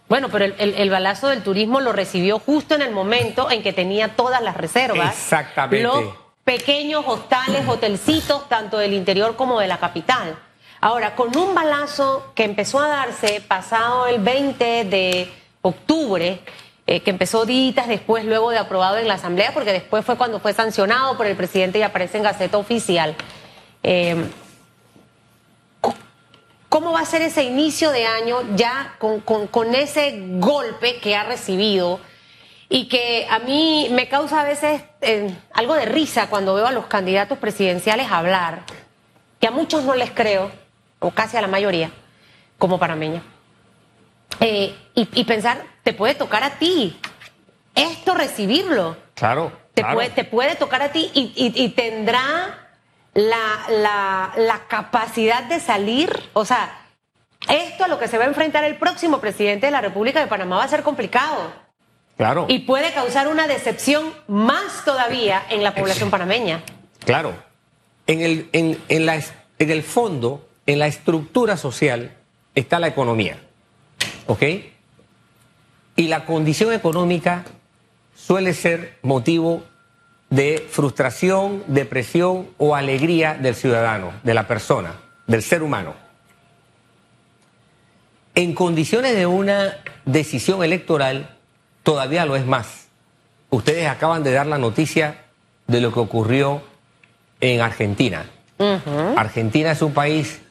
Bueno, 0.08 0.30
pero 0.32 0.46
el, 0.46 0.56
el- 0.60 0.76
el 0.76 0.90
balazo 0.92 1.30
del 1.30 1.42
turismo 1.42 1.82
lo 1.82 1.92
recibió 1.92 2.38
justo 2.38 2.76
en 2.76 2.84
el 2.84 2.92
momento 2.92 3.50
en 3.50 3.64
que 3.64 3.74
tenía 3.74 4.16
todas 4.16 4.42
las 4.42 4.56
reservas. 4.56 5.14
Exactamente. 5.16 5.82
Los 5.82 6.04
pequeños 6.44 7.04
hostales, 7.08 7.68
hotelcitos, 7.68 8.48
tanto 8.48 8.78
del 8.78 8.94
interior 8.94 9.36
como 9.36 9.60
de 9.60 9.68
la 9.68 9.80
capital. 9.80 10.38
Ahora, 10.80 11.16
con 11.16 11.36
un 11.36 11.56
balazo 11.56 12.32
que 12.36 12.44
empezó 12.44 12.80
a 12.80 12.88
darse 12.88 13.42
pasado 13.42 14.06
el 14.06 14.22
20 14.22 14.86
de 14.86 15.32
octubre, 15.64 16.40
eh, 16.86 17.00
que 17.00 17.10
empezó 17.10 17.46
días 17.48 17.88
después, 17.88 18.26
luego 18.26 18.52
de 18.52 18.60
aprobado 18.60 18.98
en 18.98 19.08
la 19.08 19.16
Asamblea, 19.16 19.52
porque 19.56 19.72
después 19.72 20.06
fue 20.06 20.18
cuando 20.18 20.40
fue 20.40 20.54
sancionado 20.54 21.18
por 21.18 21.26
el 21.26 21.36
presidente 21.36 21.80
y 21.80 21.82
aparece 21.82 22.18
en 22.18 22.24
Gaceta 22.26 22.60
Oficial. 22.60 23.16
Eh, 23.82 24.16
¿Cómo 26.76 26.92
va 26.92 27.00
a 27.00 27.06
ser 27.06 27.22
ese 27.22 27.42
inicio 27.44 27.90
de 27.92 28.06
año 28.06 28.40
ya 28.58 28.96
con, 29.00 29.22
con- 29.22 29.48
con 29.48 29.74
ese 29.76 30.14
golpe 30.40 30.98
que 31.00 31.16
ha 31.16 31.24
recibido? 31.24 32.02
Y 32.68 32.90
que 32.90 33.26
a 33.30 33.40
mí 33.40 33.88
me 33.92 34.10
causa 34.10 34.42
a 34.42 34.44
veces 34.44 34.82
eh, 35.00 35.34
algo 35.54 35.74
de 35.76 35.86
risa 35.86 36.28
cuando 36.28 36.54
veo 36.54 36.68
a 36.68 36.74
los 36.74 36.88
candidatos 36.88 37.38
presidenciales 37.38 38.12
hablar, 38.12 38.64
que 39.40 39.48
a 39.48 39.52
muchos 39.52 39.86
no 39.86 39.96
les 39.96 40.12
creo, 40.12 40.52
o 41.00 41.12
casi 41.12 41.38
a 41.38 41.42
la 41.42 41.48
mayoría, 41.48 41.92
como 42.58 42.78
panameña. 42.78 43.22
Eh, 44.42 44.76
y, 44.96 45.08
y 45.14 45.24
pensar, 45.24 45.64
te 45.82 45.94
puede 45.94 46.14
tocar 46.16 46.44
a 46.44 46.60
ti 46.60 47.00
esto 47.74 48.16
recibirlo. 48.16 48.98
Claro. 49.14 49.50
Te, 49.74 49.82
claro. 49.82 49.96
puede, 49.96 50.10
te 50.10 50.26
puede 50.26 50.56
tocar 50.56 50.82
a 50.82 50.92
ti 50.92 51.10
y, 51.14 51.32
y- 51.38 51.64
y 51.64 51.70
tendrá 51.70 52.65
la, 53.16 53.66
la- 53.70 54.34
la 54.38 54.68
capacidad 54.68 55.44
de 55.44 55.60
salir. 55.60 56.12
O 56.34 56.46
sea, 56.46 56.78
esto 57.50 57.86
a 57.86 57.88
lo 57.88 57.98
que 57.98 58.08
se 58.08 58.18
va 58.20 58.26
a 58.26 58.28
enfrentar 58.28 58.64
el 58.64 58.78
próximo 58.78 59.20
presidente 59.20 59.66
de 59.66 59.72
la 59.72 59.82
República 59.82 60.20
de 60.20 60.28
Panamá 60.28 60.58
va 60.58 60.64
a 60.66 60.68
ser 60.68 60.84
complicado 60.84 61.52
Claro. 62.18 62.46
y 62.50 62.60
puede 62.60 62.94
causar 62.94 63.28
una 63.28 63.48
decepción 63.48 64.14
más 64.28 64.86
todavía 64.86 65.44
en 65.50 65.64
la 65.64 65.74
población 65.76 66.10
panameña. 66.12 66.62
Claro. 67.06 67.34
En 68.08 68.22
el, 68.22 68.50
en, 68.54 68.80
en 68.90 69.06
la 69.08 69.16
en 69.58 69.72
el 69.72 69.84
fondo, 69.84 70.48
en 70.66 70.80
la 70.80 70.88
estructura 70.88 71.56
social, 71.58 72.12
está 72.56 72.78
la 72.80 72.88
economía. 72.88 73.38
¿Ok? 74.28 74.44
Y 75.96 76.08
la 76.10 76.26
condición 76.26 76.74
económica 76.74 77.46
suele 78.16 78.54
ser 78.54 78.98
motivo 79.02 79.64
de 80.30 80.68
frustración, 80.70 81.64
depresión 81.68 82.48
o 82.58 82.76
alegría 82.76 83.36
del 83.36 83.56
ciudadano, 83.56 84.14
de 84.24 84.34
la 84.34 84.48
persona, 84.48 84.96
del 85.28 85.44
ser 85.44 85.64
humano. 85.64 85.94
En 88.34 88.54
condiciones 88.54 89.16
de 89.16 89.26
una 89.26 89.78
decisión 90.06 90.64
electoral, 90.64 91.38
todavía 91.84 92.26
lo 92.26 92.36
es 92.36 92.46
más. 92.46 92.88
Ustedes 93.50 93.88
acaban 93.88 94.24
de 94.24 94.34
dar 94.34 94.48
la 94.48 94.58
noticia 94.58 95.24
de 95.68 95.80
lo 95.80 95.94
que 95.94 96.00
ocurrió 96.00 96.62
en 97.40 97.62
Argentina. 97.62 98.26
Argentina 99.16 99.72
es 99.72 99.82
un 99.82 99.94
país, 99.94 100.42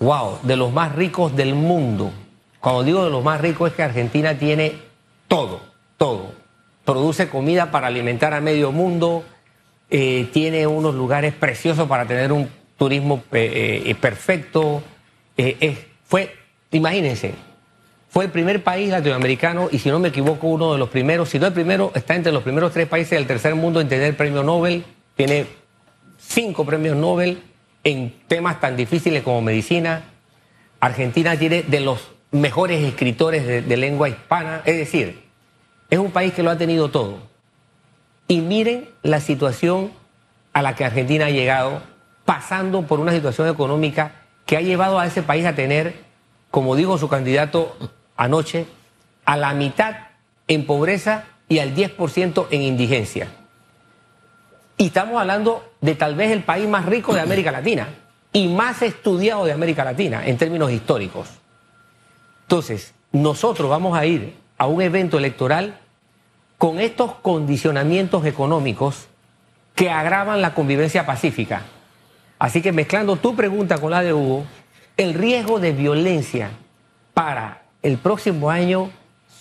wow, 0.00 0.38
de 0.42 0.56
los 0.56 0.72
más 0.72 0.94
ricos 0.94 1.34
del 1.36 1.54
mundo. 1.54 2.12
Cuando 2.60 2.82
digo 2.82 3.04
de 3.04 3.10
los 3.10 3.22
más 3.22 3.40
ricos 3.40 3.70
es 3.70 3.76
que 3.76 3.82
Argentina 3.82 4.38
tiene 4.38 4.78
todo, 5.28 5.60
todo. 5.96 6.43
Produce 6.84 7.28
comida 7.28 7.70
para 7.70 7.86
alimentar 7.86 8.34
a 8.34 8.40
medio 8.40 8.70
mundo, 8.70 9.24
eh, 9.90 10.28
tiene 10.32 10.66
unos 10.66 10.94
lugares 10.94 11.32
preciosos 11.32 11.88
para 11.88 12.06
tener 12.06 12.32
un 12.32 12.48
turismo 12.76 13.22
eh, 13.32 13.84
eh, 13.86 13.94
perfecto. 13.94 14.82
Fue, 16.04 16.34
imagínense, 16.70 17.34
fue 18.10 18.26
el 18.26 18.30
primer 18.30 18.62
país 18.62 18.90
latinoamericano 18.90 19.68
y 19.72 19.78
si 19.80 19.88
no 19.88 19.98
me 19.98 20.08
equivoco 20.08 20.46
uno 20.46 20.72
de 20.72 20.78
los 20.78 20.88
primeros, 20.88 21.30
si 21.30 21.40
no 21.40 21.46
el 21.46 21.52
primero, 21.52 21.90
está 21.96 22.14
entre 22.14 22.30
los 22.30 22.44
primeros 22.44 22.72
tres 22.72 22.86
países 22.86 23.18
del 23.18 23.26
tercer 23.26 23.56
mundo 23.56 23.80
en 23.80 23.88
tener 23.88 24.16
premio 24.16 24.44
Nobel, 24.44 24.84
tiene 25.16 25.46
cinco 26.18 26.64
premios 26.64 26.96
Nobel 26.96 27.42
en 27.82 28.14
temas 28.28 28.60
tan 28.60 28.76
difíciles 28.76 29.24
como 29.24 29.42
medicina. 29.42 30.04
Argentina 30.78 31.36
tiene 31.36 31.62
de 31.62 31.80
los 31.80 32.12
mejores 32.30 32.84
escritores 32.84 33.46
de, 33.46 33.62
de 33.62 33.76
lengua 33.76 34.08
hispana, 34.08 34.62
es 34.64 34.76
decir, 34.76 35.23
es 35.94 36.00
un 36.00 36.10
país 36.10 36.32
que 36.34 36.42
lo 36.42 36.50
ha 36.50 36.58
tenido 36.58 36.90
todo. 36.90 37.18
Y 38.26 38.40
miren 38.40 38.88
la 39.02 39.20
situación 39.20 39.92
a 40.52 40.62
la 40.62 40.74
que 40.74 40.84
Argentina 40.84 41.26
ha 41.26 41.30
llegado, 41.30 41.82
pasando 42.24 42.82
por 42.82 43.00
una 43.00 43.12
situación 43.12 43.48
económica 43.48 44.12
que 44.46 44.56
ha 44.56 44.60
llevado 44.60 44.98
a 44.98 45.06
ese 45.06 45.22
país 45.22 45.46
a 45.46 45.54
tener, 45.54 45.94
como 46.50 46.74
dijo 46.74 46.98
su 46.98 47.08
candidato 47.08 47.76
anoche, 48.16 48.66
a 49.24 49.36
la 49.36 49.54
mitad 49.54 49.94
en 50.48 50.66
pobreza 50.66 51.24
y 51.48 51.60
al 51.60 51.74
10% 51.74 52.48
en 52.50 52.62
indigencia. 52.62 53.28
Y 54.76 54.86
estamos 54.86 55.20
hablando 55.20 55.64
de 55.80 55.94
tal 55.94 56.16
vez 56.16 56.32
el 56.32 56.42
país 56.42 56.68
más 56.68 56.86
rico 56.86 57.14
de 57.14 57.20
América 57.20 57.52
Latina 57.52 57.88
y 58.32 58.48
más 58.48 58.82
estudiado 58.82 59.44
de 59.44 59.52
América 59.52 59.84
Latina 59.84 60.26
en 60.26 60.36
términos 60.38 60.72
históricos. 60.72 61.28
Entonces, 62.42 62.94
nosotros 63.12 63.70
vamos 63.70 63.96
a 63.96 64.04
ir 64.06 64.34
a 64.58 64.66
un 64.66 64.82
evento 64.82 65.18
electoral 65.18 65.78
con 66.58 66.80
estos 66.80 67.14
condicionamientos 67.16 68.24
económicos 68.26 69.06
que 69.74 69.90
agravan 69.90 70.40
la 70.40 70.54
convivencia 70.54 71.04
pacífica. 71.04 71.62
Así 72.38 72.62
que 72.62 72.72
mezclando 72.72 73.16
tu 73.16 73.34
pregunta 73.34 73.78
con 73.78 73.90
la 73.90 74.02
de 74.02 74.12
Hugo, 74.12 74.44
el 74.96 75.14
riesgo 75.14 75.60
de 75.60 75.72
violencia 75.72 76.50
para 77.12 77.62
el 77.82 77.98
próximo 77.98 78.50
año 78.50 78.90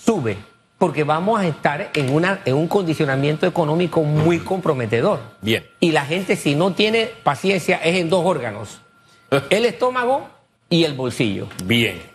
sube, 0.03 0.37
porque 0.77 1.03
vamos 1.03 1.39
a 1.39 1.47
estar 1.47 1.91
en, 1.93 2.13
una, 2.13 2.41
en 2.45 2.55
un 2.55 2.67
condicionamiento 2.67 3.45
económico 3.47 4.03
muy 4.03 4.39
comprometedor. 4.39 5.19
Bien. 5.41 5.65
Y 5.79 5.91
la 5.91 6.05
gente 6.05 6.35
si 6.35 6.55
no 6.55 6.73
tiene 6.73 7.09
paciencia 7.23 7.77
es 7.77 7.97
en 7.97 8.09
dos 8.09 8.25
órganos, 8.25 8.81
el 9.49 9.65
estómago 9.65 10.27
y 10.69 10.83
el 10.83 10.93
bolsillo. 10.93 11.47
Bien. 11.63 12.12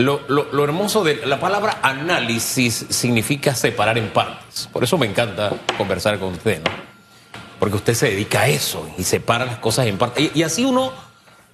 Lo, 0.00 0.20
lo- 0.28 0.48
lo 0.52 0.64
hermoso 0.64 1.04
de 1.04 1.26
la 1.26 1.38
palabra 1.40 1.78
análisis 1.82 2.86
significa 2.90 3.54
separar 3.54 3.98
en 3.98 4.08
partes. 4.08 4.68
Por 4.72 4.82
eso 4.84 4.96
me 4.98 5.06
encanta 5.06 5.52
conversar 5.76 6.18
con 6.18 6.32
usted, 6.34 6.62
¿no? 6.64 6.70
Porque 7.58 7.76
usted 7.76 7.94
se 7.94 8.10
dedica 8.10 8.42
a 8.42 8.48
eso 8.48 8.88
y 8.96 9.04
separa 9.04 9.44
las 9.44 9.58
cosas 9.58 9.86
en 9.86 9.98
partes. 9.98 10.30
Y, 10.34 10.38
y 10.40 10.42
así 10.42 10.64
uno 10.64 10.92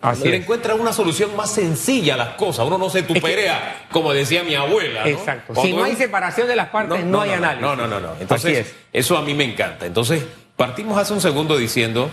Así 0.03 0.29
le 0.29 0.37
es. 0.37 0.43
encuentra 0.43 0.75
una 0.75 0.93
solución 0.93 1.35
más 1.35 1.51
sencilla 1.51 2.15
a 2.15 2.17
las 2.19 2.29
cosas. 2.35 2.65
Uno 2.67 2.79
no 2.79 2.89
se 2.91 3.03
tuperea, 3.03 3.87
como 3.91 4.13
decía 4.13 4.45
mi 4.45 4.55
abuela. 4.55 5.01
¿no? 5.01 5.07
Exacto. 5.09 5.53
Cuando 5.55 5.63
si 5.63 5.73
no 5.77 5.83
hay 5.85 5.93
uno- 5.93 5.99
separación 5.99 6.47
de 6.47 6.55
las 6.55 6.69
partes, 6.69 7.05
no, 7.05 7.23
hay 7.23 7.31
análisis. 7.31 7.63
No, 7.63 7.75
no, 7.75 7.89
no. 7.89 7.97
Así 8.11 8.17
Entonces, 8.21 8.59
es. 8.69 8.75
eso 8.93 9.17
a 9.17 9.23
mí 9.23 9.35
me 9.35 9.45
encanta. 9.45 9.87
Entonces, 9.87 10.23
partimos 10.55 10.97
hace 10.99 11.13
un 11.13 11.21
segundo 11.21 11.57
diciendo, 11.57 12.11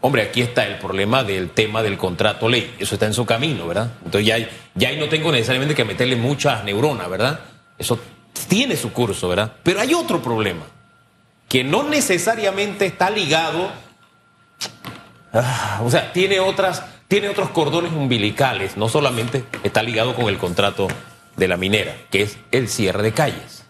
hombre, 0.00 0.22
aquí 0.22 0.42
está 0.42 0.66
el 0.66 0.78
problema 0.78 1.24
del 1.24 1.50
tema 1.50 1.82
del 1.82 1.98
contrato 1.98 2.48
ley. 2.48 2.74
Eso 2.78 2.94
está 2.94 3.06
en 3.06 3.14
su 3.14 3.26
camino, 3.26 3.66
¿verdad? 3.66 3.92
Entonces 4.04 4.26
ya, 4.26 4.38
ya 4.74 4.88
ahí 4.88 4.98
no 4.98 5.08
tengo 5.08 5.32
necesariamente 5.32 5.74
que 5.74 5.84
meterle 5.84 6.16
muchas 6.16 6.64
neuronas, 6.64 7.08
¿verdad? 7.08 7.40
Eso 7.78 7.98
tiene 8.48 8.76
su 8.76 8.92
curso, 8.92 9.28
¿verdad? 9.28 9.52
Pero 9.62 9.80
hay 9.80 9.94
otro 9.94 10.22
problema, 10.22 10.64
que 11.48 11.64
no 11.64 11.82
necesariamente 11.82 12.86
está 12.86 13.10
ligado, 13.10 13.70
ah, 15.32 15.80
o 15.84 15.90
sea, 15.90 16.12
tiene 16.12 16.40
otras, 16.40 16.84
tiene 17.08 17.28
otros 17.28 17.50
cordones 17.50 17.92
umbilicales, 17.92 18.76
no 18.76 18.88
solamente 18.88 19.44
está 19.62 19.82
ligado 19.82 20.14
con 20.14 20.26
el 20.26 20.38
contrato 20.38 20.88
de 21.36 21.48
la 21.48 21.56
minera, 21.56 21.96
que 22.10 22.22
es 22.22 22.38
el 22.50 22.68
cierre 22.68 23.02
de 23.02 23.12
calles. 23.12 23.64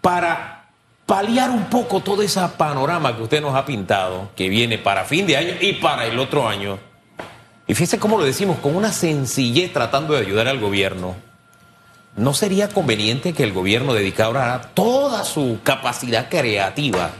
Para 0.00 0.63
paliar 1.06 1.50
un 1.50 1.64
poco 1.64 2.00
todo 2.00 2.22
ese 2.22 2.40
panorama 2.56 3.16
que 3.16 3.22
usted 3.22 3.42
nos 3.42 3.54
ha 3.54 3.66
pintado, 3.66 4.30
que 4.34 4.48
viene 4.48 4.78
para 4.78 5.04
fin 5.04 5.26
de 5.26 5.36
año 5.36 5.54
y 5.60 5.74
para 5.74 6.06
el 6.06 6.18
otro 6.18 6.48
año, 6.48 6.78
y 7.66 7.74
fíjese 7.74 7.98
cómo 7.98 8.18
lo 8.18 8.24
decimos, 8.24 8.58
con 8.58 8.76
una 8.76 8.92
sencillez 8.92 9.72
tratando 9.72 10.14
de 10.14 10.20
ayudar 10.20 10.48
al 10.48 10.60
gobierno, 10.60 11.14
¿no 12.16 12.34
sería 12.34 12.68
conveniente 12.68 13.32
que 13.32 13.42
el 13.42 13.52
gobierno 13.52 13.94
dedicara 13.94 14.70
toda 14.74 15.24
su 15.24 15.60
capacidad 15.62 16.28
creativa, 16.28 17.10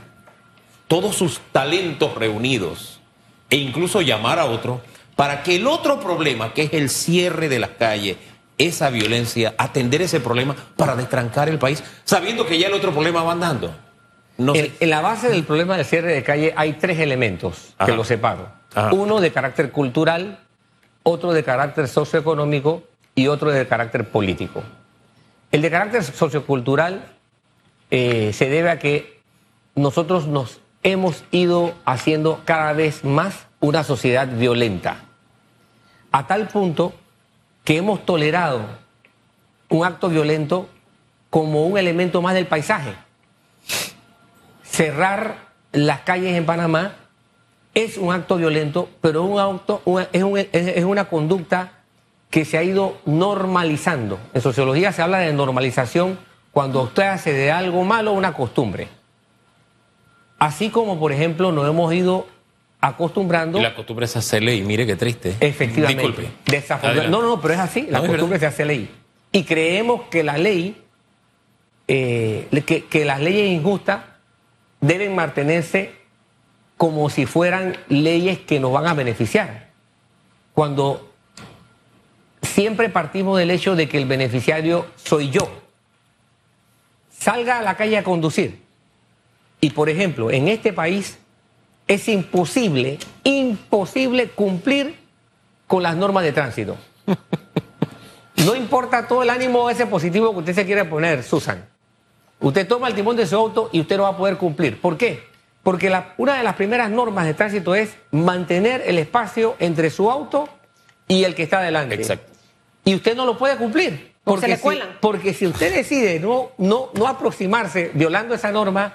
todos 0.86 1.16
sus 1.16 1.40
talentos 1.52 2.14
reunidos, 2.14 3.00
e 3.48 3.56
incluso 3.56 4.02
llamar 4.02 4.38
a 4.38 4.44
otro, 4.44 4.82
para 5.16 5.42
que 5.42 5.56
el 5.56 5.66
otro 5.66 6.00
problema, 6.00 6.52
que 6.52 6.62
es 6.62 6.74
el 6.74 6.90
cierre 6.90 7.48
de 7.48 7.60
las 7.60 7.70
calles, 7.70 8.16
esa 8.58 8.90
violencia, 8.90 9.54
atender 9.58 10.02
ese 10.02 10.20
problema 10.20 10.54
para 10.76 10.94
destrancar 10.96 11.48
el 11.48 11.58
país, 11.58 11.82
sabiendo 12.04 12.46
que 12.46 12.58
ya 12.58 12.68
el 12.68 12.74
otro 12.74 12.92
problema 12.92 13.22
va 13.22 13.32
andando? 13.32 13.74
No. 14.36 14.54
En, 14.54 14.72
en 14.80 14.90
la 14.90 15.00
base 15.00 15.28
del 15.28 15.44
problema 15.44 15.76
del 15.76 15.86
cierre 15.86 16.12
de 16.12 16.22
calle 16.22 16.52
hay 16.56 16.74
tres 16.74 16.98
elementos 16.98 17.74
Ajá. 17.78 17.86
que 17.86 17.96
lo 17.96 18.04
separo. 18.04 18.48
Ajá. 18.74 18.92
Uno 18.92 19.20
de 19.20 19.32
carácter 19.32 19.70
cultural, 19.70 20.40
otro 21.02 21.32
de 21.32 21.44
carácter 21.44 21.88
socioeconómico 21.88 22.82
y 23.14 23.28
otro 23.28 23.50
de 23.50 23.66
carácter 23.66 24.08
político. 24.08 24.62
El 25.52 25.62
de 25.62 25.70
carácter 25.70 26.02
sociocultural 26.02 27.04
eh, 27.90 28.32
se 28.32 28.48
debe 28.48 28.70
a 28.70 28.78
que 28.80 29.20
nosotros 29.76 30.26
nos 30.26 30.60
hemos 30.82 31.24
ido 31.30 31.74
haciendo 31.84 32.40
cada 32.44 32.72
vez 32.72 33.04
más 33.04 33.46
una 33.60 33.84
sociedad 33.84 34.26
violenta. 34.28 35.04
A 36.10 36.26
tal 36.26 36.48
punto 36.48 36.92
que 37.64 37.78
hemos 37.78 38.04
tolerado 38.04 38.60
un 39.70 39.84
acto 39.84 40.08
violento 40.08 40.68
como 41.30 41.66
un 41.66 41.78
elemento 41.78 42.22
más 42.22 42.34
del 42.34 42.46
paisaje. 42.46 42.94
Cerrar 44.62 45.38
las 45.72 46.00
calles 46.00 46.36
en 46.36 46.46
Panamá 46.46 46.96
es 47.74 47.96
un 47.96 48.12
acto 48.12 48.36
violento, 48.36 48.88
pero 49.00 49.24
un 49.24 49.40
auto, 49.40 49.82
es, 50.12 50.24
es 50.52 50.84
una 50.84 51.06
conducta 51.06 51.72
que 52.30 52.44
se 52.44 52.58
ha 52.58 52.62
ido 52.62 52.98
normalizando. 53.04 54.18
En 54.32 54.40
sociología 54.40 54.92
se 54.92 55.02
habla 55.02 55.18
de 55.18 55.32
normalización 55.32 56.18
cuando 56.52 56.82
usted 56.82 57.04
hace 57.04 57.32
de 57.32 57.50
algo 57.50 57.84
malo 57.84 58.12
una 58.12 58.34
costumbre. 58.34 58.88
Así 60.38 60.70
como, 60.70 60.98
por 60.98 61.12
ejemplo, 61.12 61.52
nos 61.52 61.68
hemos 61.68 61.92
ido 61.94 62.26
acostumbrando. 62.88 63.58
Y 63.58 63.62
la 63.62 63.74
costumbre 63.74 64.06
se 64.06 64.18
hace 64.18 64.40
ley, 64.40 64.62
mire 64.62 64.86
qué 64.86 64.96
triste. 64.96 65.36
Efectivamente. 65.40 66.30
Disculpe. 66.44 67.08
No, 67.08 67.22
no, 67.22 67.40
pero 67.40 67.54
es 67.54 67.60
así, 67.60 67.86
la 67.88 68.00
costumbre 68.00 68.38
se 68.38 68.46
hace 68.46 68.64
ley. 68.64 68.90
Y 69.32 69.44
creemos 69.44 70.02
que 70.10 70.22
la 70.22 70.36
ley, 70.36 70.76
eh, 71.88 72.46
que, 72.66 72.84
que 72.84 73.04
las 73.04 73.20
leyes 73.20 73.50
injustas 73.50 74.02
deben 74.80 75.14
mantenerse 75.14 75.92
como 76.76 77.08
si 77.08 77.24
fueran 77.24 77.76
leyes 77.88 78.38
que 78.40 78.60
nos 78.60 78.72
van 78.72 78.86
a 78.86 78.94
beneficiar. 78.94 79.70
Cuando 80.52 81.10
siempre 82.42 82.90
partimos 82.90 83.38
del 83.38 83.50
hecho 83.50 83.74
de 83.76 83.88
que 83.88 83.96
el 83.96 84.06
beneficiario 84.06 84.86
soy 84.96 85.30
yo. 85.30 85.62
Salga 87.10 87.58
a 87.58 87.62
la 87.62 87.76
calle 87.76 87.96
a 87.96 88.04
conducir. 88.04 88.62
Y 89.60 89.70
por 89.70 89.88
ejemplo, 89.88 90.30
en 90.30 90.48
este 90.48 90.72
país 90.74 91.18
es 91.86 92.08
imposible, 92.08 92.98
imposible 93.24 94.30
cumplir 94.30 94.96
con 95.66 95.82
las 95.82 95.96
normas 95.96 96.24
de 96.24 96.32
tránsito. 96.32 96.76
No 98.36 98.54
importa 98.54 99.06
todo 99.06 99.22
el 99.22 99.30
ánimo 99.30 99.70
ese 99.70 99.86
positivo 99.86 100.32
que 100.32 100.38
usted 100.40 100.54
se 100.54 100.66
quiera 100.66 100.88
poner, 100.88 101.22
Susan. 101.22 101.64
Usted 102.40 102.66
toma 102.66 102.88
el 102.88 102.94
timón 102.94 103.16
de 103.16 103.26
su 103.26 103.36
auto 103.36 103.70
y 103.72 103.80
usted 103.80 103.96
no 103.96 104.02
va 104.02 104.10
a 104.10 104.16
poder 104.16 104.36
cumplir. 104.36 104.80
¿Por 104.80 104.96
qué? 104.96 105.22
Porque 105.62 105.90
una 106.18 106.36
de 106.36 106.42
las 106.42 106.56
primeras 106.56 106.90
normas 106.90 107.24
de 107.24 107.34
tránsito 107.34 107.74
es 107.74 107.96
mantener 108.10 108.82
el 108.86 108.98
espacio 108.98 109.56
entre 109.58 109.88
su 109.88 110.10
auto 110.10 110.48
y 111.08 111.24
el 111.24 111.34
que 111.34 111.44
está 111.44 111.60
delante. 111.62 111.94
Exacto. 111.94 112.32
Y 112.84 112.94
usted 112.94 113.16
no 113.16 113.24
lo 113.24 113.38
puede 113.38 113.56
cumplir. 113.56 114.12
Porque, 114.24 114.48
le 114.48 114.56
si, 114.56 114.80
porque 115.00 115.34
si 115.34 115.46
usted 115.46 115.74
decide 115.74 116.18
no, 116.18 116.50
no, 116.56 116.90
no 116.94 117.06
aproximarse 117.06 117.90
violando 117.94 118.34
esa 118.34 118.50
norma, 118.52 118.94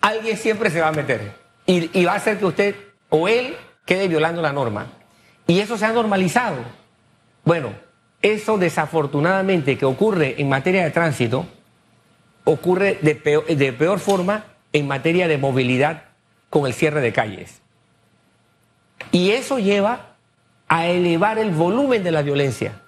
alguien 0.00 0.36
siempre 0.36 0.70
se 0.70 0.80
va 0.80 0.88
a 0.88 0.92
meter. 0.92 1.47
Y, 1.70 2.04
va 2.06 2.12
a 2.12 2.16
hacer 2.16 2.38
que 2.38 2.46
usted 2.46 2.74
o 3.10 3.28
él 3.28 3.54
quede 3.84 4.08
violando 4.08 4.40
la 4.40 4.54
norma. 4.54 4.86
Y 5.46 5.60
eso 5.60 5.76
se 5.76 5.84
ha 5.84 5.92
normalizado. 5.92 6.56
Bueno, 7.44 7.74
eso 8.22 8.56
desafortunadamente 8.56 9.76
que 9.76 9.84
ocurre 9.84 10.36
en 10.38 10.48
materia 10.48 10.82
de 10.82 10.90
tránsito, 10.90 11.46
ocurre 12.44 12.98
de 13.02 13.14
de 13.54 13.72
peor 13.74 13.98
forma 13.98 14.46
en 14.72 14.86
materia 14.86 15.28
de 15.28 15.36
movilidad 15.36 16.04
con 16.48 16.66
el 16.66 16.72
cierre 16.72 17.02
de 17.02 17.12
calles. 17.12 17.60
Y 19.12 19.32
eso 19.32 19.58
lleva 19.58 20.16
a 20.68 20.86
elevar 20.86 21.38
el 21.38 21.50
volumen 21.50 22.02
de 22.02 22.12
la 22.12 22.22
violencia. 22.22 22.80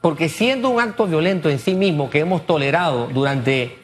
Porque 0.00 0.28
siendo 0.28 0.70
un 0.70 0.80
acto 0.80 1.06
violento 1.06 1.48
en 1.50 1.60
sí 1.60 1.74
mismo 1.74 2.10
que 2.10 2.18
hemos 2.18 2.46
tolerado 2.46 3.06
durante 3.06 3.78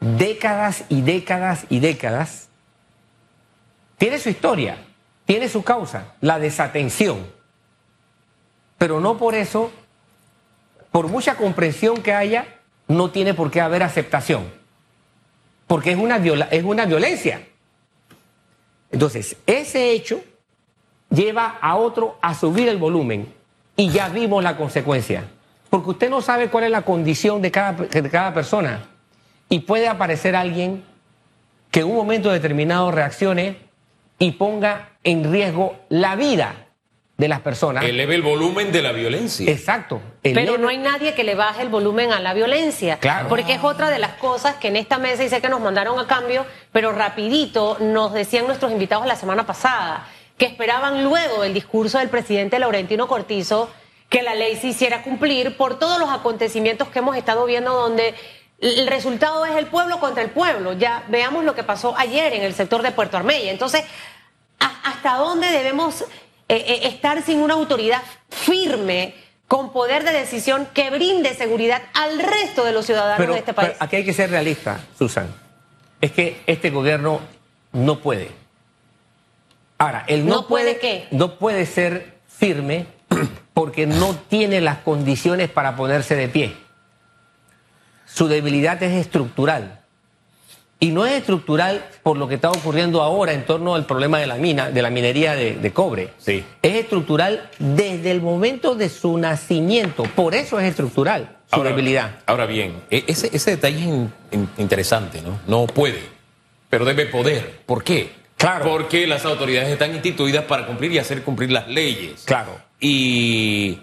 décadas 0.00 0.84
y 0.88 1.02
décadas 1.02 1.64
y 1.68 1.78
décadas, 1.78 2.47
tiene 3.98 4.18
su 4.20 4.30
historia, 4.30 4.78
tiene 5.26 5.48
su 5.48 5.62
causa, 5.62 6.14
la 6.20 6.38
desatención. 6.38 7.26
Pero 8.78 9.00
no 9.00 9.18
por 9.18 9.34
eso, 9.34 9.72
por 10.92 11.08
mucha 11.08 11.36
comprensión 11.36 12.00
que 12.00 12.14
haya, 12.14 12.46
no 12.86 13.10
tiene 13.10 13.34
por 13.34 13.50
qué 13.50 13.60
haber 13.60 13.82
aceptación. 13.82 14.50
Porque 15.66 15.90
es 15.90 15.98
una, 15.98 16.16
es 16.16 16.64
una 16.64 16.86
violencia. 16.86 17.46
Entonces, 18.90 19.36
ese 19.46 19.90
hecho 19.90 20.22
lleva 21.10 21.58
a 21.60 21.76
otro 21.76 22.16
a 22.22 22.34
subir 22.34 22.68
el 22.68 22.78
volumen 22.78 23.34
y 23.76 23.90
ya 23.90 24.08
vimos 24.08 24.42
la 24.42 24.56
consecuencia. 24.56 25.24
Porque 25.68 25.90
usted 25.90 26.08
no 26.08 26.22
sabe 26.22 26.48
cuál 26.48 26.64
es 26.64 26.70
la 26.70 26.82
condición 26.82 27.42
de 27.42 27.50
cada, 27.50 27.72
de 27.72 28.08
cada 28.08 28.32
persona. 28.32 28.86
Y 29.50 29.60
puede 29.60 29.88
aparecer 29.88 30.36
alguien 30.36 30.84
que 31.70 31.80
en 31.80 31.86
un 31.90 31.96
momento 31.96 32.30
determinado 32.30 32.90
reaccione 32.90 33.67
y 34.18 34.32
ponga 34.32 34.90
en 35.04 35.30
riesgo 35.30 35.76
la 35.88 36.16
vida 36.16 36.68
de 37.16 37.28
las 37.28 37.40
personas. 37.40 37.84
Eleve 37.84 38.14
el 38.14 38.22
volumen 38.22 38.70
de 38.70 38.80
la 38.80 38.92
violencia. 38.92 39.50
Exacto. 39.50 40.00
Pero 40.22 40.56
no 40.56 40.68
hay 40.68 40.78
nadie 40.78 41.14
que 41.14 41.24
le 41.24 41.34
baje 41.34 41.62
el 41.62 41.68
volumen 41.68 42.12
a 42.12 42.20
la 42.20 42.32
violencia. 42.32 42.98
Claro. 42.98 43.28
Porque 43.28 43.54
es 43.54 43.64
otra 43.64 43.90
de 43.90 43.98
las 43.98 44.12
cosas 44.14 44.54
que 44.56 44.68
en 44.68 44.76
esta 44.76 44.98
mesa, 44.98 45.24
y 45.24 45.28
sé 45.28 45.40
que 45.40 45.48
nos 45.48 45.60
mandaron 45.60 45.98
a 45.98 46.06
cambio, 46.06 46.46
pero 46.72 46.92
rapidito 46.92 47.76
nos 47.80 48.12
decían 48.12 48.46
nuestros 48.46 48.70
invitados 48.70 49.06
la 49.06 49.16
semana 49.16 49.44
pasada, 49.46 50.06
que 50.36 50.46
esperaban 50.46 51.02
luego 51.02 51.42
del 51.42 51.54
discurso 51.54 51.98
del 51.98 52.08
presidente 52.08 52.60
Laurentino 52.60 53.08
Cortizo 53.08 53.68
que 54.08 54.22
la 54.22 54.34
ley 54.34 54.56
se 54.56 54.68
hiciera 54.68 55.02
cumplir 55.02 55.56
por 55.56 55.78
todos 55.78 55.98
los 55.98 56.08
acontecimientos 56.08 56.88
que 56.88 57.00
hemos 57.00 57.16
estado 57.16 57.44
viendo 57.44 57.74
donde 57.74 58.14
el 58.60 58.86
resultado 58.86 59.46
es 59.46 59.56
el 59.56 59.66
pueblo 59.66 60.00
contra 60.00 60.22
el 60.22 60.30
pueblo. 60.30 60.72
Ya 60.72 61.04
veamos 61.08 61.44
lo 61.44 61.54
que 61.54 61.62
pasó 61.62 61.96
ayer 61.96 62.34
en 62.34 62.42
el 62.42 62.54
sector 62.54 62.82
de 62.82 62.90
Puerto 62.90 63.16
Armella. 63.16 63.50
Entonces, 63.50 63.84
¿hasta 64.58 65.14
dónde 65.14 65.48
debemos 65.48 66.02
eh, 66.02 66.06
eh, 66.48 66.80
estar 66.84 67.22
sin 67.22 67.40
una 67.40 67.54
autoridad 67.54 68.02
firme? 68.30 69.14
con 69.48 69.72
poder 69.72 70.04
de 70.04 70.12
decisión 70.12 70.68
que 70.74 70.90
brinde 70.90 71.34
seguridad 71.34 71.80
al 71.94 72.18
resto 72.18 72.64
de 72.64 72.72
los 72.72 72.84
ciudadanos 72.84 73.28
de 73.28 73.38
este 73.38 73.54
país. 73.54 73.70
Pero 73.70 73.82
aquí 73.82 73.96
hay 73.96 74.04
que 74.04 74.12
ser 74.12 74.28
realista, 74.30 74.78
Susan. 74.98 75.34
Es 76.02 76.12
que 76.12 76.42
este 76.46 76.68
gobierno 76.68 77.20
no 77.72 77.98
puede. 78.00 78.30
Ahora, 79.78 80.04
él 80.06 80.26
no, 80.26 80.34
¿No 80.34 80.46
puede, 80.46 80.78
qué? 80.78 81.08
No 81.12 81.38
puede 81.38 81.64
ser 81.64 82.18
firme 82.28 82.86
porque 83.54 83.86
no 83.86 84.14
tiene 84.28 84.60
las 84.60 84.78
condiciones 84.78 85.48
para 85.48 85.76
ponerse 85.76 86.14
de 86.14 86.28
pie. 86.28 86.54
Su 88.12 88.28
debilidad 88.28 88.82
es 88.82 88.94
estructural. 88.94 89.80
Y 90.80 90.90
no 90.90 91.04
es 91.04 91.12
estructural 91.12 91.84
por 92.04 92.16
lo 92.16 92.28
que 92.28 92.36
está 92.36 92.50
ocurriendo 92.50 93.02
ahora 93.02 93.32
en 93.32 93.44
torno 93.44 93.74
al 93.74 93.84
problema 93.84 94.20
de 94.20 94.28
la 94.28 94.36
mina, 94.36 94.70
de 94.70 94.80
la 94.80 94.90
minería 94.90 95.34
de, 95.34 95.72
cobre. 95.72 96.10
Sí. 96.18 96.44
Es 96.62 96.74
estructural 96.76 97.50
desde 97.58 98.12
el 98.12 98.22
momento 98.22 98.76
de 98.76 98.88
su 98.88 99.18
nacimiento. 99.18 100.04
Por 100.04 100.36
eso 100.36 100.60
es 100.60 100.66
estructural 100.66 101.36
su 101.52 101.62
debilidad. 101.62 102.20
Ahora 102.26 102.46
bien, 102.46 102.82
e, 102.90 103.04
ese, 103.08 103.30
ese 103.34 103.52
detalle 103.52 104.08
es 104.30 104.40
interesante, 104.58 105.22
¿no? 105.22 105.40
No 105.46 105.66
puede, 105.66 106.02
pero 106.70 106.84
debe 106.84 107.06
poder. 107.06 107.60
¿Por 107.66 107.82
qué? 107.82 108.12
Claro. 108.36 108.64
Porque 108.64 109.06
las 109.06 109.24
autoridades 109.24 109.68
están 109.70 109.92
instituidas 109.94 110.44
para 110.44 110.66
cumplir 110.66 110.92
y 110.92 110.98
hacer 110.98 111.22
cumplir 111.22 111.50
las 111.50 111.66
leyes. 111.66 112.22
Claro. 112.24 112.56
Y 112.78 113.80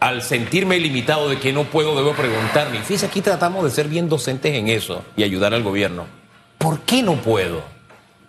al 0.00 0.22
sentirme 0.22 0.78
limitado 0.78 1.28
de 1.28 1.38
que 1.38 1.52
no 1.52 1.64
puedo, 1.64 1.96
debo 1.96 2.12
preguntarme. 2.12 2.80
Fíjese, 2.80 3.06
aquí 3.06 3.22
tratamos 3.22 3.64
de 3.64 3.70
ser 3.70 3.88
bien 3.88 4.08
docentes 4.08 4.54
en 4.54 4.68
eso 4.68 5.02
y 5.16 5.22
ayudar 5.22 5.54
al 5.54 5.62
gobierno. 5.62 6.06
¿Por 6.58 6.80
qué 6.80 7.02
no 7.02 7.16
puedo? 7.16 7.62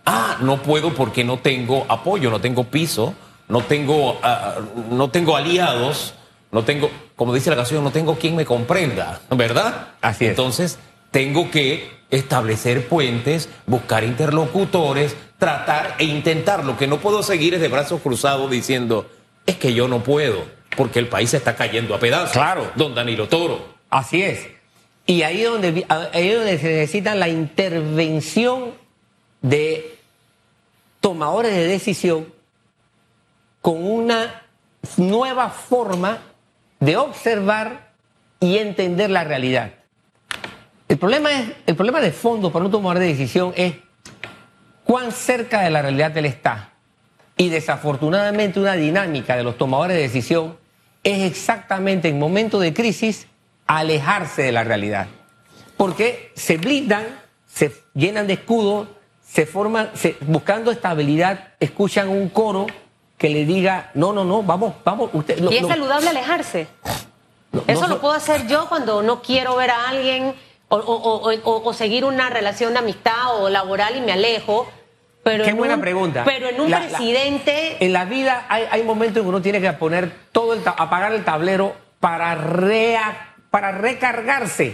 Ah, 0.06 0.38
no 0.42 0.62
puedo 0.62 0.94
porque 0.94 1.24
no 1.24 1.40
tengo 1.40 1.86
apoyo, 1.90 2.30
no 2.30 2.40
tengo 2.40 2.64
piso, 2.66 3.14
no 3.50 3.62
tengo, 3.62 4.20
ah, 4.24 4.56
no 4.90 5.10
tengo 5.10 5.36
aliados, 5.36 6.14
no 6.52 6.64
tengo, 6.64 6.90
como 7.16 7.34
dice 7.34 7.50
la 7.50 7.58
canción, 7.58 7.84
no 7.84 7.92
tengo 7.92 8.16
quien 8.16 8.36
me 8.36 8.46
comprenda, 8.46 9.20
¿verdad? 9.32 9.90
Así 10.02 10.26
es. 10.26 10.32
Entonces, 10.32 10.80
tengo 11.12 11.52
que 11.52 11.98
establecer 12.10 12.88
puentes, 12.88 13.50
buscar 13.66 14.06
interlocutores, 14.06 15.16
tratar 15.38 15.96
e 16.00 16.06
intentar. 16.06 16.64
Lo 16.64 16.78
que 16.78 16.88
no 16.88 17.00
puedo 17.00 17.24
seguir 17.24 17.54
es 17.54 17.62
de 17.62 17.68
brazos 17.68 18.02
cruzados 18.02 18.50
diciendo, 18.50 19.10
es 19.46 19.58
que 19.58 19.74
yo 19.74 19.88
no 19.88 20.04
puedo, 20.04 20.46
porque 20.78 21.00
el 21.00 21.10
país 21.10 21.32
se 21.32 21.38
está 21.38 21.56
cayendo 21.56 21.96
a 21.96 22.00
pedazos. 22.00 22.32
Claro. 22.32 22.72
Don 22.76 22.96
Danilo 22.96 23.28
Toro. 23.28 23.66
Así 23.90 24.22
es. 24.22 24.48
Y 25.06 25.24
ahí 25.24 25.42
es 25.42 25.50
donde, 25.50 25.86
ahí 25.90 26.30
donde 26.30 26.58
se 26.60 26.68
necesita 26.68 27.16
la 27.16 27.28
intervención 27.28 28.74
de 29.42 29.98
tomadores 31.02 31.54
de 31.54 31.68
decisión 31.68 32.28
con 33.62 33.84
una 33.84 34.44
nueva 34.98 35.50
forma 35.50 36.20
de 36.80 36.96
observar 36.96 37.94
y 38.40 38.58
entender 38.58 39.10
la 39.10 39.24
realidad. 39.24 39.72
El 40.88 40.98
problema, 40.98 41.32
es, 41.32 41.52
el 41.66 41.76
problema 41.76 42.00
de 42.00 42.12
fondo 42.12 42.52
para 42.52 42.66
un 42.66 42.72
tomador 42.72 43.00
de 43.00 43.08
decisión 43.08 43.54
es 43.56 43.76
cuán 44.84 45.12
cerca 45.12 45.62
de 45.62 45.70
la 45.72 45.82
realidad 45.82 46.16
él 46.18 46.26
está. 46.26 46.74
Y 47.36 47.50
desafortunadamente 47.50 48.60
una 48.60 48.74
dinámica 48.74 49.36
de 49.36 49.44
los 49.44 49.58
tomadores 49.58 49.98
de 49.98 50.04
decisión 50.04 50.58
es 51.12 51.32
exactamente 51.32 52.10
en 52.10 52.20
momentos 52.20 52.62
de 52.62 52.74
crisis 52.74 53.28
alejarse 53.68 54.44
de 54.44 54.52
la 54.52 54.64
realidad. 54.64 55.08
Porque 55.76 56.32
se 56.36 56.58
blindan, 56.58 57.06
se 57.48 57.72
llenan 57.94 58.28
de 58.28 58.34
escudos, 58.34 58.88
se 59.28 59.46
forman, 59.46 59.92
se- 59.94 60.16
buscando 60.22 60.72
estabilidad, 60.72 61.50
escuchan 61.60 62.10
un 62.10 62.30
coro 62.30 62.68
que 63.18 63.30
le 63.30 63.46
diga, 63.46 63.92
no, 63.94 64.14
no, 64.14 64.24
no, 64.24 64.44
vamos, 64.44 64.76
vamos, 64.86 65.10
usted... 65.14 65.40
no, 65.40 65.52
y 65.52 65.58
es 65.58 65.62
no, 65.64 65.68
saludable 65.68 66.10
alejarse. 66.10 66.68
no, 67.52 67.64
Eso 67.68 67.82
no 67.82 67.88
lo 67.96 68.02
puedo 68.02 68.14
hacer 68.14 68.48
yo 68.48 68.68
cuando 68.70 69.02
no 69.02 69.22
quiero 69.22 69.56
ver 69.56 69.72
a 69.72 69.90
alguien 69.90 70.34
o, 70.70 70.76
o- 70.78 71.30
o- 71.32 71.32
o- 71.44 71.64
o 71.70 71.74
seguir 71.74 72.06
una 72.06 72.30
relación 72.30 72.74
de 72.74 72.80
amistad 72.80 73.42
o 73.42 73.50
laboral 73.50 73.96
y 73.96 74.02
me 74.02 74.12
alejo. 74.14 74.68
Pero 75.28 75.44
Qué 75.44 75.50
en 75.52 75.58
buena 75.58 75.76
un- 75.76 75.82
pregunta. 75.82 76.24
Pero 76.26 76.48
en 76.50 76.62
un 76.62 76.70
La- 76.72 76.80
la- 76.80 76.88
presidente. 76.88 77.78
En 77.84 77.94
la 77.94 78.06
vida 78.06 78.46
hay, 78.50 78.64
hay 78.72 78.84
momentos 78.84 79.18
en 79.18 79.24
que 79.24 79.30
uno 79.30 79.42
tiene 79.42 79.60
que 79.62 79.72
poner 79.74 80.12
todo 80.32 80.54
el, 80.54 80.62
apagar 80.66 81.12
el 81.14 81.24
tablero 81.24 81.76
para, 82.00 82.36
rea- 82.36 83.36
para 83.50 83.72
recargarse. 83.72 84.74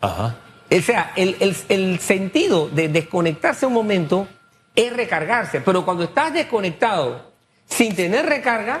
Ajá. 0.00 0.36
O 0.70 0.80
sea, 0.80 1.12
el, 1.16 1.36
el- 1.40 1.56
el 1.68 1.98
sentido 2.00 2.68
de 2.68 2.88
desconectarse 2.88 3.66
un 3.66 3.72
momento 3.74 4.26
es 4.74 4.92
recargarse. 4.94 5.60
Pero 5.60 5.84
cuando 5.84 6.04
estás 6.04 6.32
desconectado 6.32 7.30
sin 7.66 7.94
tener 7.94 8.26
recarga, 8.26 8.80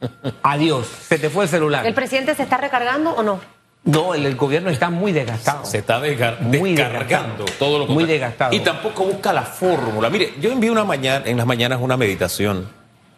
adiós, 0.42 0.86
se 0.86 1.18
te 1.18 1.30
fue 1.30 1.44
el 1.44 1.50
celular. 1.50 1.86
¿El 1.86 1.94
presidente 1.94 2.34
se 2.34 2.42
está 2.42 2.56
recargando 2.58 3.10
o 3.14 3.22
no? 3.22 3.40
No, 3.84 4.14
el, 4.14 4.24
el 4.24 4.34
gobierno 4.36 4.70
está 4.70 4.88
muy 4.88 5.12
desgastado. 5.12 5.64
Se 5.66 5.78
está 5.78 5.98
Muy 5.98 6.72
descargando 6.74 7.44
desgastado. 7.44 7.44
todo 7.58 7.78
lo 7.80 7.86
Muy 7.86 8.04
desgastado. 8.04 8.54
Y 8.54 8.60
tampoco 8.60 9.04
busca 9.04 9.32
la 9.32 9.42
fórmula. 9.42 10.08
Mire, 10.08 10.32
yo 10.40 10.50
envío 10.50 10.72
una 10.72 10.84
mañana, 10.84 11.24
en 11.26 11.36
las 11.36 11.46
mañanas 11.46 11.78
una 11.82 11.96
meditación 11.96 12.66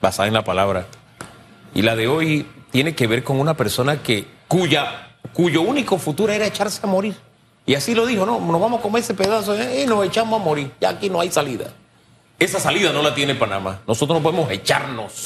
basada 0.01 0.27
en 0.27 0.35
la 0.35 0.43
palabra. 0.43 0.87
Y 1.75 1.83
la 1.83 1.95
de 1.95 2.09
hoy 2.09 2.47
tiene 2.73 2.95
que 2.97 3.07
ver 3.07 3.23
con 3.23 3.39
una 3.39 3.55
persona 3.55 4.03
que 4.03 4.27
cuya, 4.49 5.11
cuyo 5.33 5.63
único 5.63 5.99
futuro 5.99 6.33
era 6.33 6.47
echarse 6.47 6.81
a 6.83 6.87
morir. 6.89 7.15
Y 7.65 7.75
así 7.75 7.95
lo 7.95 8.05
dijo, 8.07 8.27
no, 8.27 8.41
nos 8.41 8.61
vamos 8.61 8.81
a 8.81 8.83
comer 8.83 9.03
ese 9.03 9.15
pedazo 9.15 9.55
eh, 9.57 9.83
y 9.85 9.87
nos 9.87 10.05
echamos 10.05 10.41
a 10.41 10.45
morir. 10.45 10.73
Ya 10.81 10.91
aquí 10.91 11.09
no 11.09 11.21
hay 11.21 11.31
salida. 11.31 11.67
Esa 12.39 12.59
salida 12.61 12.93
no 12.93 13.03
la 13.03 13.15
tiene 13.15 13.35
Panamá. 13.37 13.81
Nosotros 13.87 14.19
no 14.19 14.23
podemos 14.23 14.51
echarnos, 14.51 15.23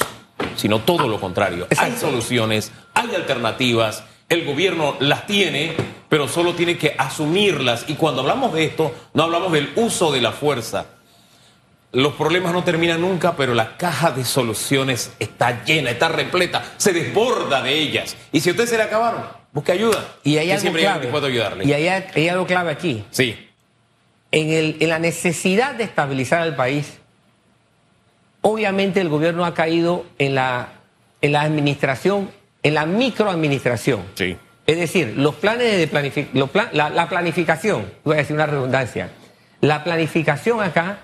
sino 0.55 0.79
todo 0.79 1.07
lo 1.07 1.19
contrario. 1.19 1.67
Hay 1.77 1.93
soluciones, 1.97 2.71
hay 2.93 3.13
alternativas, 3.15 4.03
el 4.31 4.45
gobierno 4.45 4.95
las 4.99 5.27
tiene, 5.27 5.73
pero 6.09 6.27
solo 6.27 6.55
tiene 6.55 6.77
que 6.77 6.95
asumirlas. 6.97 7.85
Y 7.87 7.93
cuando 7.95 8.21
hablamos 8.21 8.53
de 8.53 8.65
esto, 8.65 8.93
no 9.13 9.23
hablamos 9.23 9.51
del 9.51 9.71
uso 9.75 10.11
de 10.11 10.21
la 10.21 10.31
fuerza. 10.31 10.85
Los 11.93 12.13
problemas 12.13 12.53
no 12.53 12.63
terminan 12.63 13.01
nunca, 13.01 13.35
pero 13.35 13.53
la 13.53 13.75
caja 13.75 14.11
de 14.11 14.23
soluciones 14.23 15.11
está 15.19 15.63
llena, 15.65 15.91
está 15.91 16.07
repleta, 16.07 16.63
se 16.77 16.93
desborda 16.93 17.61
de 17.61 17.73
ellas. 17.73 18.15
Y 18.31 18.39
si 18.39 18.49
a 18.49 18.53
usted 18.53 18.65
se 18.65 18.77
le 18.77 18.83
acabaron, 18.83 19.23
busque 19.51 19.73
ayuda. 19.73 20.15
Y 20.23 20.37
hay 20.37 20.51
algo 20.51 20.61
siempre 20.61 20.83
clave. 20.83 21.27
ayudarle. 21.27 21.65
Y 21.65 21.73
hay, 21.73 21.87
hay 21.89 22.29
algo 22.29 22.45
clave 22.47 22.71
aquí. 22.71 23.03
Sí, 23.11 23.35
En, 24.31 24.49
el- 24.49 24.77
en 24.79 24.87
la 24.89 24.99
necesidad 24.99 25.75
de 25.75 25.83
estabilizar 25.83 26.41
al 26.41 26.55
país, 26.55 26.93
obviamente 28.41 29.01
el 29.01 29.09
gobierno 29.09 29.43
ha 29.45 29.53
caído 29.53 30.05
en 30.17 30.35
la, 30.35 30.69
en 31.21 31.33
la 31.33 31.41
administración, 31.41 32.31
en 32.63 32.73
la 32.73 32.85
microadministración. 32.85 34.01
sí. 34.15 34.37
Es 34.67 34.77
decir, 34.77 35.15
los 35.17 35.35
planes 35.35 35.75
de 35.77 35.87
planificación, 35.87 36.49
la, 36.71 36.89
la 36.91 37.09
planificación, 37.09 37.91
voy 38.05 38.13
a 38.13 38.17
decir 38.19 38.35
una 38.35 38.45
redundancia, 38.45 39.09
la 39.59 39.83
planificación 39.83 40.61
acá 40.61 40.99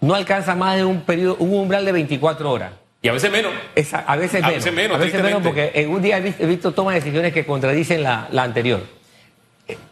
no 0.00 0.14
alcanza 0.14 0.54
más 0.56 0.76
de 0.76 0.84
un 0.84 1.02
periodo, 1.02 1.36
un 1.38 1.52
umbral 1.54 1.84
de 1.84 1.92
24 1.92 2.50
horas. 2.50 2.72
Y 3.02 3.08
a 3.08 3.12
veces 3.12 3.30
menos. 3.30 3.52
Es 3.76 3.92
a, 3.94 3.98
a 4.00 4.16
veces 4.16 4.42
A 4.42 4.46
menos. 4.48 4.64
veces 4.64 4.72
menos, 4.72 4.96
A 4.96 5.00
veces 5.00 5.22
menos 5.22 5.42
porque 5.42 5.70
en 5.74 5.90
un 5.90 6.00
día 6.02 6.16
he 6.18 6.46
visto, 6.46 6.72
tomas 6.72 6.94
de 6.94 7.00
decisiones 7.00 7.32
que 7.34 7.44
contradicen 7.44 8.02
la, 8.02 8.26
la 8.32 8.42
anterior. 8.42 8.80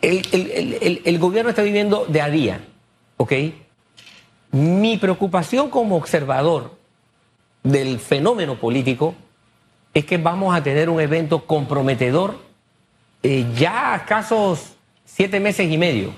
El, 0.01 0.23
el- 0.33 0.51
el- 0.51 0.79
el- 0.81 1.03
el 1.05 1.19
gobierno 1.19 1.51
está 1.51 1.63
viviendo 1.63 2.07
de 2.09 2.23
a 2.23 2.31
día, 2.31 2.61
¿ok? 3.19 3.33
Mi 4.53 4.97
preocupación 4.97 5.69
como 5.71 5.97
observador 5.97 6.73
del 7.63 8.01
fenómeno 8.01 8.57
político 8.59 9.15
es 9.97 10.05
que 10.05 10.19
vamos 10.19 10.55
a 10.55 10.63
tener 10.63 10.91
un 10.91 11.01
evento 11.01 11.47
comprometedor 11.47 12.39
eh, 13.23 13.47
ya 13.57 13.95
a 13.95 13.97
escasos 13.97 14.75
siete 15.07 15.41
meses 15.41 15.73
y 15.73 15.79
medio. 15.79 16.13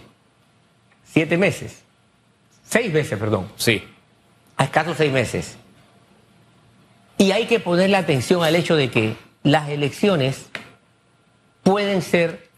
Siete 1.05 1.39
meses. 1.39 1.85
Seis 2.69 2.93
meses, 2.93 3.17
perdón 3.17 3.47
Sí. 3.57 3.85
a 4.57 4.65
escasos 4.65 4.97
seis 4.97 5.13
meses. 5.13 5.57
Y 7.19 7.31
hay 7.31 7.47
que 7.47 7.61
ponerle 7.61 7.97
atención 7.97 8.43
al 8.43 8.57
hecho 8.57 8.75
de 8.75 8.91
que 8.91 9.17
las 9.45 9.69
elecciones 9.69 10.47
pueden 11.63 12.03
ser 12.03 12.49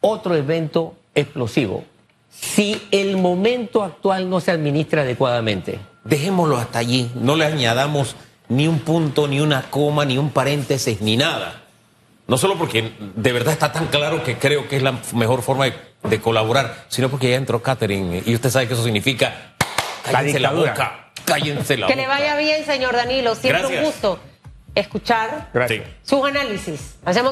otro 0.00 0.34
evento 0.34 0.96
explosivo 1.14 1.84
si 2.30 2.80
el 2.92 3.18
momento 3.18 3.82
actual 3.82 4.30
no 4.30 4.40
se 4.40 4.52
administra 4.52 5.02
adecuadamente. 5.02 5.80
Dejémoslo 6.04 6.56
hasta 6.56 6.78
allí. 6.78 7.10
No 7.14 7.36
le 7.36 7.44
añadamos 7.44 8.16
ni 8.50 8.68
un 8.68 8.80
punto, 8.80 9.26
ni 9.26 9.40
una 9.40 9.62
coma, 9.70 10.04
ni 10.04 10.18
un 10.18 10.30
paréntesis, 10.30 11.00
ni 11.00 11.16
nada. 11.16 11.62
No 12.26 12.36
solo 12.38 12.56
porque 12.56 12.92
de 13.16 13.32
verdad 13.32 13.52
está 13.52 13.72
tan 13.72 13.86
claro 13.86 14.22
que 14.22 14.36
creo 14.38 14.68
que 14.68 14.76
es 14.76 14.82
la 14.82 14.94
mejor 15.14 15.42
forma 15.42 15.64
de, 15.64 15.74
de 16.04 16.20
colaborar, 16.20 16.84
sino 16.88 17.08
porque 17.08 17.30
ya 17.30 17.36
entró 17.36 17.60
Catherine 17.62 18.22
y 18.24 18.34
usted 18.34 18.50
sabe 18.50 18.68
que 18.68 18.74
eso 18.74 18.84
significa 18.84 19.54
cállense 20.04 20.38
la, 20.38 20.52
boca, 20.52 21.10
cállense 21.24 21.76
la 21.76 21.86
Que 21.88 21.94
boca. 21.94 22.02
le 22.02 22.06
vaya 22.08 22.36
bien, 22.36 22.64
señor 22.64 22.94
Danilo. 22.94 23.34
Siempre 23.34 23.62
Gracias. 23.62 23.80
un 23.80 23.86
gusto 23.86 24.20
escuchar 24.74 25.50
Gracias. 25.52 25.84
Sus 26.04 26.24
análisis. 26.24 26.94
Hacemos 27.04 27.28